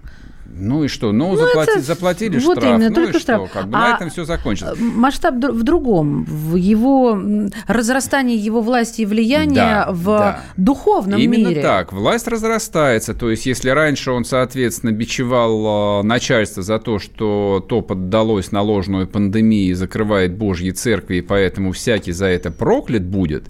Ну 0.59 0.83
и 0.83 0.87
что? 0.87 1.11
Ну, 1.11 1.31
Ну, 1.33 1.37
заплати- 1.37 1.71
это- 1.71 1.81
заплатили 1.81 2.39
вот 2.39 2.57
штраф. 2.57 2.75
именно, 2.75 2.89
ну 2.89 2.95
только 2.95 3.17
и 3.17 3.19
штраф. 3.19 3.47
что? 3.49 3.53
Как 3.59 3.67
бы 3.69 3.77
А- 3.77 3.89
на 3.91 3.95
этом 3.95 4.09
все 4.09 4.25
закончится. 4.25 4.75
Масштаб 4.79 5.35
в 5.35 5.63
другом, 5.63 6.25
в 6.25 6.55
его 6.55 7.19
разрастании 7.67 8.37
его 8.37 8.61
власти 8.61 9.01
и 9.01 9.05
влияния 9.05 9.55
Да, 9.55 9.87
в 9.91 10.05
да. 10.05 10.41
духовном 10.57 11.19
Именно 11.19 11.47
мире. 11.49 11.61
так. 11.61 11.93
Власть 11.93 12.27
разрастается. 12.27 13.13
То 13.13 13.29
есть, 13.31 13.45
если 13.45 13.69
раньше 13.69 14.11
он, 14.11 14.25
соответственно, 14.25 14.91
бичевал 14.91 16.01
э, 16.01 16.03
начальство 16.03 16.63
за 16.63 16.79
то, 16.79 16.99
что 16.99 17.65
то 17.67 17.81
поддалось 17.81 18.51
на 18.51 18.61
ложную 18.61 19.07
пандемию 19.07 19.71
и 19.71 19.73
закрывает 19.73 20.35
Божьи 20.35 20.71
церкви, 20.71 21.17
и 21.17 21.21
поэтому 21.21 21.71
всякий 21.71 22.11
за 22.11 22.25
это 22.27 22.51
проклят 22.51 23.03
будет, 23.03 23.45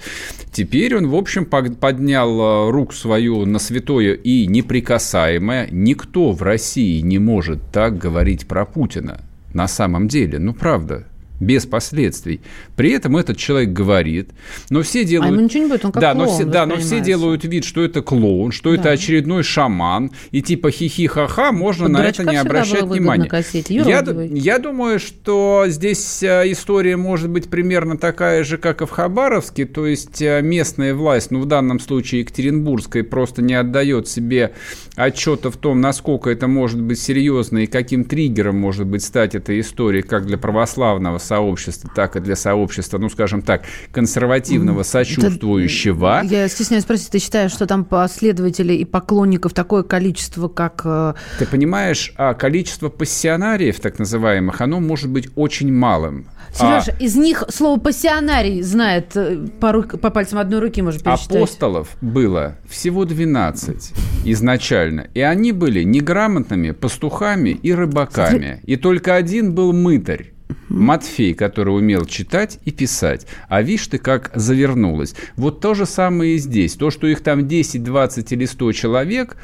теперь 0.51 0.95
он, 0.95 1.07
в 1.07 1.15
общем, 1.15 1.45
поднял 1.45 2.67
э, 2.67 2.71
руку 2.71 2.93
свою 2.93 3.45
на 3.45 3.59
святое 3.59 4.13
и 4.13 4.45
неприкасаемое. 4.47 5.67
Никто 5.71 6.31
в 6.31 6.41
России 6.41 6.98
не 7.01 7.19
может 7.19 7.59
так 7.71 7.97
говорить 7.97 8.47
про 8.47 8.65
Путина. 8.65 9.21
На 9.53 9.67
самом 9.67 10.07
деле, 10.07 10.39
ну 10.39 10.53
правда, 10.53 11.05
без 11.39 11.65
последствий. 11.65 12.41
При 12.75 12.91
этом 12.91 13.17
этот 13.17 13.37
человек 13.37 13.69
говорит, 13.69 14.29
но 14.69 14.81
все 14.81 15.01
А 15.01 15.03
делают... 15.05 15.33
ему 15.33 15.41
ничего 15.43 15.63
не 15.63 15.69
будет, 15.69 15.85
он 15.85 15.91
как 15.91 16.01
да, 16.01 16.13
но 16.13 16.25
клоун 16.25 16.35
все, 16.35 16.45
да, 16.45 16.65
но 16.65 16.75
все 16.77 16.99
делают 16.99 17.45
вид, 17.45 17.63
что 17.65 17.83
это 17.83 18.01
клоун, 18.01 18.51
что 18.51 18.73
это 18.73 18.83
Да. 18.83 18.89
очередной 18.91 19.43
шаман, 19.43 20.11
и 20.31 20.41
типа 20.41 20.71
хихи-ха-ха, 20.71 21.51
можно 21.51 21.85
Под 21.85 21.93
на 21.93 22.05
это 22.05 22.23
не 22.23 22.35
обращать 22.35 22.83
внимания. 22.83 23.27
косить, 23.27 23.69
Я, 23.69 24.03
я 24.31 24.59
думаю, 24.59 24.99
что 24.99 25.65
здесь 25.67 26.23
э, 26.23 26.51
история 26.51 26.97
может 26.97 27.29
быть 27.29 27.49
примерно 27.49 27.97
такая 27.97 28.43
же, 28.43 28.57
как 28.57 28.81
и 28.81 28.85
в 28.85 28.89
Хабаровске, 28.89 29.65
то 29.65 29.85
есть 29.85 30.21
э, 30.21 30.41
местная 30.41 30.93
власть, 30.93 31.31
ну 31.31 31.39
в 31.39 31.45
данном 31.45 31.79
случае 31.79 32.21
Екатеринбургская, 32.21 33.03
просто 33.03 33.41
не 33.41 33.53
отдает 33.53 34.07
себе 34.07 34.53
отчета 34.95 35.51
в 35.51 35.57
том, 35.57 35.81
насколько 35.81 36.29
это 36.29 36.47
может 36.47 36.81
быть 36.81 36.99
серьезно 36.99 37.59
и 37.59 37.67
каким 37.67 38.03
триггером 38.03 38.57
может 38.57 38.85
быть 38.87 39.03
стать 39.03 39.35
эта 39.35 39.57
история 39.59 40.03
как 40.03 40.25
для 40.25 40.37
православного 40.37 41.17
сообщества, 41.29 41.89
так 41.95 42.15
и 42.15 42.19
для 42.19 42.35
сообщества, 42.35 42.97
ну 42.97 43.09
скажем 43.09 43.41
так, 43.41 43.61
консервативного, 43.91 44.83
сочувствующего. 44.83 46.21
Я 46.23 46.47
стесняюсь 46.47 46.83
спросить, 46.83 47.09
ты 47.09 47.19
считаешь, 47.19 47.51
что 47.51 47.65
там 47.65 47.85
последователей 47.85 48.77
и 48.77 48.85
поклонников 48.85 49.53
такое 49.53 49.83
количество, 49.83 50.47
как... 50.47 50.81
э, 50.85 51.13
Ты 51.39 51.45
понимаешь, 51.45 52.13
а 52.17 52.33
количество 52.33 52.89
пассионариев, 52.89 53.79
так 53.79 53.99
называемых, 53.99 54.61
оно 54.61 54.79
может 54.79 55.09
быть 55.09 55.29
очень 55.35 55.71
малым. 55.71 56.27
А 56.59 56.81
Сережа, 56.81 56.97
из 56.99 57.15
них 57.15 57.43
слово 57.49 57.79
«пассионарий» 57.79 58.61
знает 58.63 59.15
э, 59.15 59.37
по, 59.59 59.71
рук- 59.71 59.99
по 59.99 60.09
пальцам 60.09 60.39
одной 60.39 60.59
руки, 60.59 60.81
может 60.81 61.03
пересчитать. 61.03 61.37
апостолов 61.37 61.89
было 62.01 62.55
всего 62.67 63.05
12 63.05 63.93
изначально. 64.25 65.07
И 65.13 65.21
они 65.21 65.51
были 65.51 65.83
неграмотными 65.83 66.71
пастухами 66.71 67.49
и 67.49 67.71
рыбаками. 67.73 68.61
И 68.65 68.77
только 68.77 69.15
один 69.15 69.53
был 69.53 69.73
мытарь. 69.73 70.33
Матфей, 70.69 71.33
который 71.33 71.75
умел 71.75 72.05
читать 72.05 72.59
и 72.65 72.71
писать. 72.71 73.27
А 73.47 73.61
видишь 73.61 73.87
ты, 73.87 73.97
как 73.97 74.31
завернулось. 74.35 75.15
Вот 75.35 75.61
то 75.61 75.73
же 75.73 75.85
самое 75.85 76.35
и 76.35 76.37
здесь. 76.37 76.75
То, 76.75 76.89
что 76.91 77.07
их 77.07 77.21
там 77.21 77.47
10, 77.47 77.83
20 77.83 78.31
или 78.31 78.45
100 78.45 78.71
человек, 78.73 79.37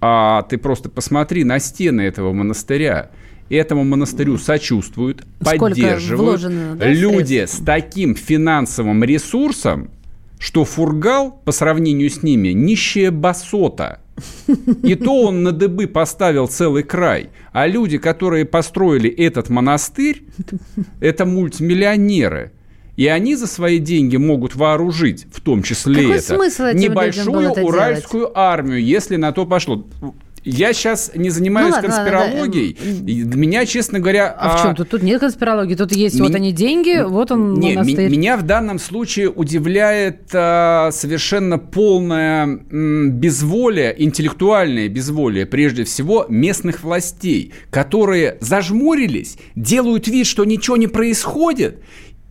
а 0.00 0.42
ты 0.42 0.58
просто 0.58 0.88
посмотри 0.88 1.44
на 1.44 1.58
стены 1.58 2.02
этого 2.02 2.32
монастыря. 2.32 3.10
Этому 3.50 3.84
монастырю 3.84 4.38
сочувствуют, 4.38 5.26
Сколько 5.40 5.66
поддерживают. 5.66 6.40
вложено, 6.40 6.74
да, 6.76 6.86
Люди 6.88 7.34
средств? 7.34 7.58
с 7.60 7.64
таким 7.64 8.14
финансовым 8.14 9.04
ресурсом, 9.04 9.90
что 10.38 10.64
Фургал 10.64 11.40
по 11.44 11.52
сравнению 11.52 12.08
с 12.08 12.22
ними 12.22 12.48
нищая 12.48 13.10
басота. 13.10 14.00
И 14.82 14.94
то 14.94 15.24
он 15.24 15.42
на 15.42 15.52
дыбы 15.52 15.86
поставил 15.86 16.46
целый 16.46 16.82
край. 16.82 17.30
А 17.52 17.66
люди, 17.66 17.98
которые 17.98 18.44
построили 18.44 19.10
этот 19.10 19.48
монастырь, 19.48 20.24
это 21.00 21.24
мультимиллионеры. 21.24 22.52
И 22.96 23.06
они 23.06 23.36
за 23.36 23.46
свои 23.46 23.78
деньги 23.78 24.16
могут 24.16 24.54
вооружить, 24.54 25.26
в 25.32 25.40
том 25.40 25.62
числе 25.62 26.02
Какой 26.02 26.16
это, 26.18 26.34
смысл 26.34 26.64
небольшую 26.74 27.52
уральскую 27.52 28.38
армию, 28.38 28.84
если 28.84 29.16
на 29.16 29.32
то 29.32 29.46
пошло. 29.46 29.86
Я 30.44 30.72
сейчас 30.72 31.12
не 31.14 31.30
занимаюсь 31.30 31.68
Ну 31.70 31.74
ладно, 31.76 31.88
ладно, 31.90 32.04
да, 32.04 32.20
конспирологией. 32.20 32.76
Меня, 33.36 33.64
честно 33.64 34.00
говоря... 34.00 34.28
А, 34.36 34.56
в 34.58 34.62
чем 34.62 34.74
тут? 34.74 34.88
Тут 34.90 35.02
нет 35.02 35.20
конспирологии, 35.20 35.76
тут 35.76 35.92
есть 35.92 36.18
вот 36.18 36.30
Ми- 36.30 36.36
они 36.36 36.52
деньги, 36.52 37.02
вот 37.06 37.30
он 37.30 37.54
Не, 37.54 37.70
ми- 37.70 37.76
монастырь. 37.76 38.10
меня 38.10 38.36
в 38.36 38.42
данном 38.42 38.78
случае 38.80 39.30
удивляет 39.30 40.30
а, 40.34 40.90
совершенно 40.92 41.58
полное 41.58 42.44
м, 42.70 43.10
безволие, 43.12 43.94
интеллектуальное 44.02 44.88
безволие, 44.88 45.46
прежде 45.46 45.84
всего, 45.84 46.26
местных 46.28 46.82
властей, 46.82 47.52
которые 47.70 48.38
зажмурились, 48.40 49.36
делают 49.54 50.08
вид, 50.08 50.26
что 50.26 50.44
ничего 50.44 50.76
не 50.76 50.88
происходит, 50.88 51.78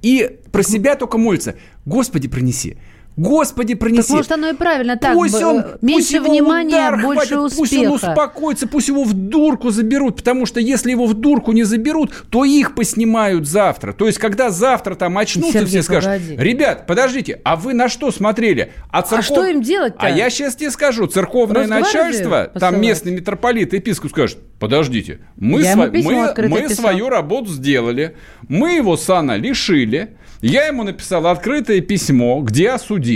и 0.01 0.38
про 0.51 0.64
себя 0.64 0.95
только 0.95 1.18
молятся. 1.18 1.55
Господи, 1.86 2.28
пронеси. 2.28 2.78
Господи, 3.22 3.76
пронеси. 3.76 4.07
Так 4.07 4.09
может 4.09 4.32
оно 4.32 4.49
и 4.49 4.53
правильно 4.53 4.97
так. 4.97 5.13
Пусть 5.13 5.41
он, 5.41 5.59
э, 5.59 5.78
меньше 5.82 6.17
пусть 6.19 6.30
внимания, 6.30 6.69
удар 6.69 7.01
больше 7.01 7.36
хватит, 7.36 7.59
успеха. 7.59 7.59
Пусть 7.59 7.74
он 7.74 8.09
успокоится, 8.09 8.67
пусть 8.67 8.88
его 8.88 9.03
в 9.03 9.13
дурку 9.13 9.69
заберут, 9.69 10.17
потому 10.17 10.45
что 10.45 10.59
если 10.59 10.91
его 10.91 11.05
в 11.05 11.13
дурку 11.13 11.51
не 11.51 11.63
заберут, 11.63 12.26
то 12.30 12.43
их 12.43 12.74
поснимают 12.74 13.47
завтра. 13.47 13.93
То 13.93 14.07
есть, 14.07 14.17
когда 14.17 14.49
завтра 14.49 14.95
там 14.95 15.17
очнутся, 15.17 15.51
Сергей, 15.59 15.67
все 15.67 15.84
скажут, 15.84 16.11
погоди. 16.11 16.36
ребят, 16.38 16.88
подождите, 16.88 17.39
а 17.43 17.55
вы 17.55 17.74
на 17.74 17.89
что 17.89 18.11
смотрели? 18.11 18.72
А, 18.89 19.01
церков- 19.01 19.26
что 19.26 19.45
им 19.45 19.61
делать-то? 19.61 19.99
А 19.99 20.09
я 20.09 20.30
сейчас 20.30 20.55
тебе 20.55 20.72
скажу, 20.72 21.05
церковное 21.07 21.61
Росгвардию 21.61 22.03
начальство, 22.03 22.45
там 22.45 22.53
посылать? 22.53 22.82
местный 22.82 23.11
митрополит, 23.11 23.74
епископ 23.74 24.11
скажет, 24.11 24.39
подождите, 24.59 25.19
мы, 25.36 25.59
письмо 25.59 25.86
мы, 25.86 26.49
мы 26.49 26.61
писал. 26.61 26.76
свою 26.76 27.09
работу 27.09 27.49
сделали, 27.51 28.15
мы 28.47 28.74
его 28.74 28.97
сана 28.97 29.38
лишили, 29.38 30.15
я 30.41 30.65
ему 30.65 30.84
написал 30.84 31.28
открытое 31.28 31.82
письмо, 31.82 32.41
где 32.41 32.72
осудил. 32.72 33.11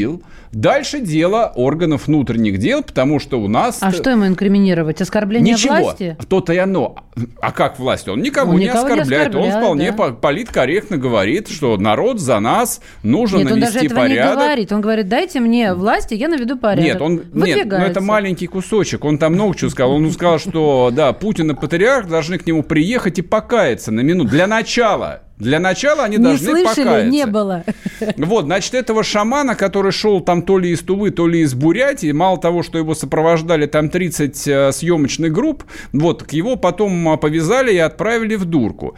Дальше 0.52 1.02
дело 1.02 1.52
органов 1.56 2.08
внутренних 2.08 2.60
дел, 2.60 2.82
потому 2.82 3.20
что 3.20 3.41
у 3.41 3.50
нас... 3.50 3.80
А 3.82 3.91
что 3.91 4.10
ему 4.10 4.26
инкриминировать? 4.26 5.02
Оскорбление 5.02 5.54
Ничего. 5.54 5.76
власти? 5.76 6.18
То-то 6.30 6.54
и 6.54 6.58
оно. 6.58 6.96
А 7.41 7.52
как 7.52 7.78
власть? 7.78 8.08
Он 8.08 8.22
никого 8.22 8.54
Он 8.54 8.60
не 8.60 8.66
никого 8.66 8.88
не 8.88 9.02
оскорбляет. 9.02 9.36
Он 9.36 9.41
оскорбляет, 9.41 9.64
вполне 9.64 9.91
да. 9.91 9.98
по- 9.98 10.12
политкорректно 10.14 10.98
говорит, 10.98 11.50
что 11.50 11.76
народ 11.78 12.22
за 12.22 12.39
нас 12.39 12.80
нужно 13.04 13.39
Нет, 13.39 13.52
он 13.52 13.60
даже 13.60 13.74
навести 13.74 13.93
этого 13.93 14.08
не 14.08 14.16
говорит. 14.16 14.72
Он 14.72 14.82
говорит, 14.82 15.10
дайте 15.10 15.39
мне 15.41 15.74
власти, 15.74 16.14
я 16.14 16.30
наведу 16.30 16.58
порядок. 16.58 16.86
Нет, 16.86 17.02
он 17.02 17.14
нет, 17.16 17.26
ну 17.34 17.41
Выдвигается. 17.41 17.91
это 17.91 18.02
маленький 18.02 18.48
кусочек. 18.48 19.04
Он 19.04 19.18
там 19.18 19.34
много 19.34 19.58
чего 19.58 19.70
сказал. 19.70 19.91
Он 19.91 20.10
сказал, 20.12 20.39
что 20.39 20.89
да, 20.93 21.12
Путин 21.12 21.52
и 21.52 21.54
патриарх 21.54 22.08
должны 22.08 22.38
к 22.38 22.46
нему 22.48 22.64
приехать 22.64 23.20
и 23.20 23.22
покаяться 23.22 23.91
на 23.91 24.00
минуту. 24.00 24.30
Для 24.30 24.48
начала. 24.48 25.24
Для 25.38 25.60
начала 25.60 26.04
они 26.04 26.18
Не 26.18 26.24
должны 26.24 26.50
слышали, 26.52 26.86
покаяться. 26.86 27.10
не 27.12 27.26
было. 27.26 27.64
Вот, 28.18 28.46
значит, 28.46 28.74
этого 28.74 29.04
шамана, 29.04 29.56
который 29.56 29.92
шел 29.92 30.22
там 30.22 30.42
то 30.42 30.58
ли 30.58 30.72
из 30.72 30.82
Тувы, 30.82 31.12
то 31.12 31.28
ли 31.28 31.42
из 31.42 31.54
Бурятии, 31.54 32.12
мало 32.12 32.38
того, 32.40 32.64
что 32.64 32.78
его 32.78 32.96
сопровождали 32.96 33.66
там 33.66 33.90
30 33.90 34.48
э, 34.48 34.72
съемочных 34.72 35.32
групп, 35.34 35.64
вот, 35.92 36.24
к 36.24 36.32
его 36.32 36.56
потом 36.56 37.14
э, 37.14 37.18
повязали 37.18 37.74
и 37.74 37.78
отправили 37.78 38.36
в 38.36 38.46
дурку. 38.46 38.96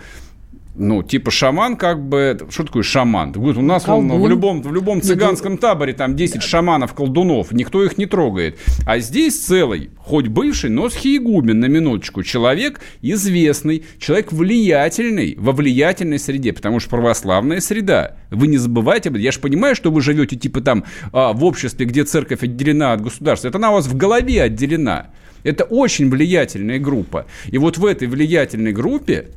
Ну, 0.79 1.01
типа 1.01 1.31
шаман, 1.31 1.75
как 1.75 2.07
бы... 2.07 2.37
Что 2.51 2.63
такое 2.63 2.83
шаман? 2.83 3.33
У 3.35 3.61
нас 3.63 3.87
он, 3.87 4.11
в 4.21 4.27
любом, 4.27 4.61
в 4.61 4.71
любом 4.71 5.01
цыганском 5.01 5.57
таборе 5.57 5.93
там 5.93 6.15
10 6.15 6.43
шаманов-колдунов, 6.43 7.51
никто 7.51 7.83
их 7.83 7.97
не 7.97 8.05
трогает. 8.05 8.59
А 8.85 8.99
здесь 8.99 9.43
целый, 9.43 9.89
хоть 9.97 10.27
бывший, 10.27 10.69
но 10.69 10.87
схиегумен, 10.89 11.59
на 11.59 11.65
минуточку, 11.65 12.21
человек 12.21 12.79
известный, 13.01 13.85
человек 13.97 14.31
влиятельный, 14.31 15.35
во 15.39 15.51
влиятельной 15.51 16.19
среде, 16.19 16.53
потому 16.53 16.79
что 16.79 16.91
православная 16.91 17.59
среда. 17.59 18.15
Вы 18.29 18.45
не 18.45 18.57
забывайте 18.57 19.09
об 19.09 19.15
этом. 19.15 19.23
Я 19.23 19.31
же 19.31 19.39
понимаю, 19.39 19.75
что 19.75 19.89
вы 19.89 20.01
живете 20.01 20.35
типа 20.35 20.61
там 20.61 20.83
а, 21.11 21.33
в 21.33 21.43
обществе, 21.43 21.87
где 21.87 22.03
церковь 22.03 22.43
отделена 22.43 22.93
от 22.93 23.01
государства. 23.01 23.47
Это 23.47 23.57
она 23.57 23.71
у 23.71 23.73
вас 23.73 23.87
в 23.87 23.97
голове 23.97 24.43
отделена. 24.43 25.07
Это 25.43 25.63
очень 25.63 26.09
влиятельная 26.09 26.77
группа. 26.77 27.25
И 27.47 27.57
вот 27.57 27.79
в 27.79 27.85
этой 27.85 28.07
влиятельной 28.07 28.73
группе 28.73 29.29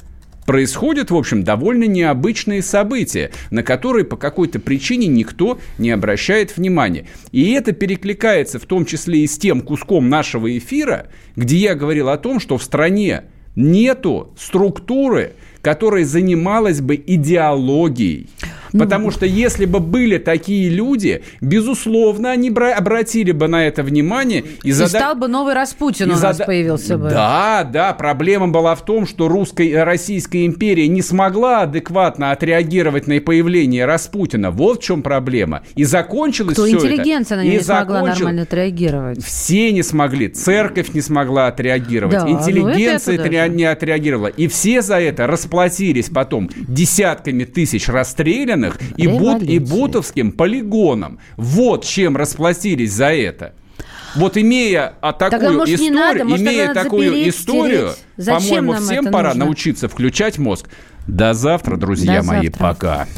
происходят, 0.47 1.11
в 1.11 1.16
общем, 1.16 1.43
довольно 1.43 1.84
необычные 1.84 2.62
события, 2.62 3.30
на 3.51 3.62
которые 3.62 4.05
по 4.05 4.16
какой-то 4.16 4.59
причине 4.59 5.07
никто 5.07 5.59
не 5.78 5.91
обращает 5.91 6.57
внимания. 6.57 7.07
И 7.32 7.53
это 7.53 7.72
перекликается 7.72 8.59
в 8.59 8.66
том 8.66 8.84
числе 8.84 9.20
и 9.20 9.26
с 9.26 9.38
тем 9.38 9.61
куском 9.61 10.09
нашего 10.09 10.57
эфира, 10.57 11.09
где 11.36 11.57
я 11.57 11.74
говорил 11.74 12.09
о 12.09 12.18
том, 12.18 12.41
что 12.41 12.59
в 12.59 12.62
стране 12.62 13.24
нету 13.57 14.34
структуры, 14.38 15.32
которая 15.62 16.05
занималась 16.05 16.80
бы 16.80 16.97
идеологией. 16.97 18.28
Потому 18.73 19.11
что 19.11 19.27
если 19.27 19.64
бы 19.64 19.81
были 19.81 20.18
такие 20.18 20.68
люди, 20.71 21.23
безусловно, 21.41 22.31
они 22.31 22.51
бра- 22.51 22.75
обратили 22.75 23.33
бы 23.33 23.49
на 23.49 23.66
это 23.66 23.83
внимание 23.83 24.45
и, 24.62 24.68
И 24.68 24.73
зада- 24.73 24.89
стал 24.99 25.14
бы 25.14 25.29
новый 25.29 25.55
Распутин 25.55 26.07
и 26.07 26.11
у 26.11 26.12
нас 26.12 26.21
зада- 26.21 26.45
появился 26.45 26.97
бы. 26.99 27.11
Да, 27.11 27.68
да, 27.71 27.93
проблема 27.93 28.49
была 28.49 28.75
в 28.75 28.85
том, 28.85 29.07
что 29.07 29.29
русская, 29.29 29.85
Российская 29.85 30.47
империя 30.47 30.89
не 30.89 31.03
смогла 31.03 31.62
адекватно 31.62 32.31
отреагировать 32.33 33.07
на 33.07 33.21
появление 33.21 33.85
Распутина. 33.87 34.51
Вот 34.51 34.81
в 34.81 34.85
чем 34.85 35.03
проблема. 35.03 35.62
И 35.75 35.85
закончилось 35.85 36.55
Кто 36.55 36.64
все 36.66 36.77
интеллигенция 36.77 37.37
на 37.37 37.41
это. 37.41 37.47
него 37.47 37.55
и 37.57 37.59
не 37.59 37.64
смогла 37.64 37.97
закончил- 38.01 38.14
нормально 38.25 38.43
отреагировать. 38.43 39.25
Все 39.25 39.73
не 39.73 39.83
смогли, 39.83 40.29
церковь 40.29 40.93
не 40.95 41.01
смогла 41.01 41.47
отреагировать, 41.49 42.14
Да, 42.16 42.25
ну 42.25 42.33
интеллигенция 42.39 43.14
это- 43.14 43.23
это 43.25 43.33
даже. 43.33 43.49
не 43.51 43.64
отреагировала. 43.64 44.27
И 44.29 44.47
все 44.49 44.83
за 44.83 45.01
это 45.01 45.27
расплатились 45.27 46.09
потом 46.09 46.49
десятками 46.57 47.45
тысяч 47.45 47.89
расстрелянных 48.61 48.79
и, 48.97 49.07
бут, 49.07 49.43
и 49.43 49.59
бутовским 49.59 50.33
полигоном. 50.33 51.19
Вот 51.37 51.85
чем 51.85 52.17
расплатились 52.17 52.93
за 52.93 53.13
это. 53.13 53.55
Вот 54.17 54.37
имея 54.37 54.95
а, 55.01 55.13
такую 55.13 55.41
Тогда, 55.41 55.53
может, 55.53 55.81
не 55.81 55.87
историю, 55.87 55.95
надо, 55.95 56.25
может, 56.25 56.47
имея 56.47 56.67
надо 56.69 56.83
такую 56.83 57.11
запереть, 57.11 57.35
историю, 57.35 57.95
по-моему, 58.17 58.75
всем 58.75 59.05
пора 59.07 59.29
нужно? 59.29 59.45
научиться 59.45 59.89
включать 59.89 60.39
мозг. 60.39 60.69
До 61.07 61.33
завтра, 61.33 61.77
друзья 61.77 62.21
До 62.21 62.27
мои, 62.27 62.49
завтра. 62.49 62.59
пока. 62.61 63.09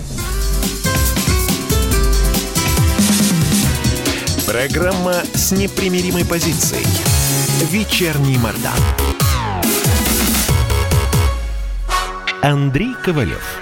Программа 4.47 5.15
с 5.33 5.53
непримиримой 5.53 6.27
позицией. 6.27 6.85
Вечерний 7.71 8.37
Мордан. 8.37 8.73
Андрей 12.43 12.95
Ковалев. 13.03 13.62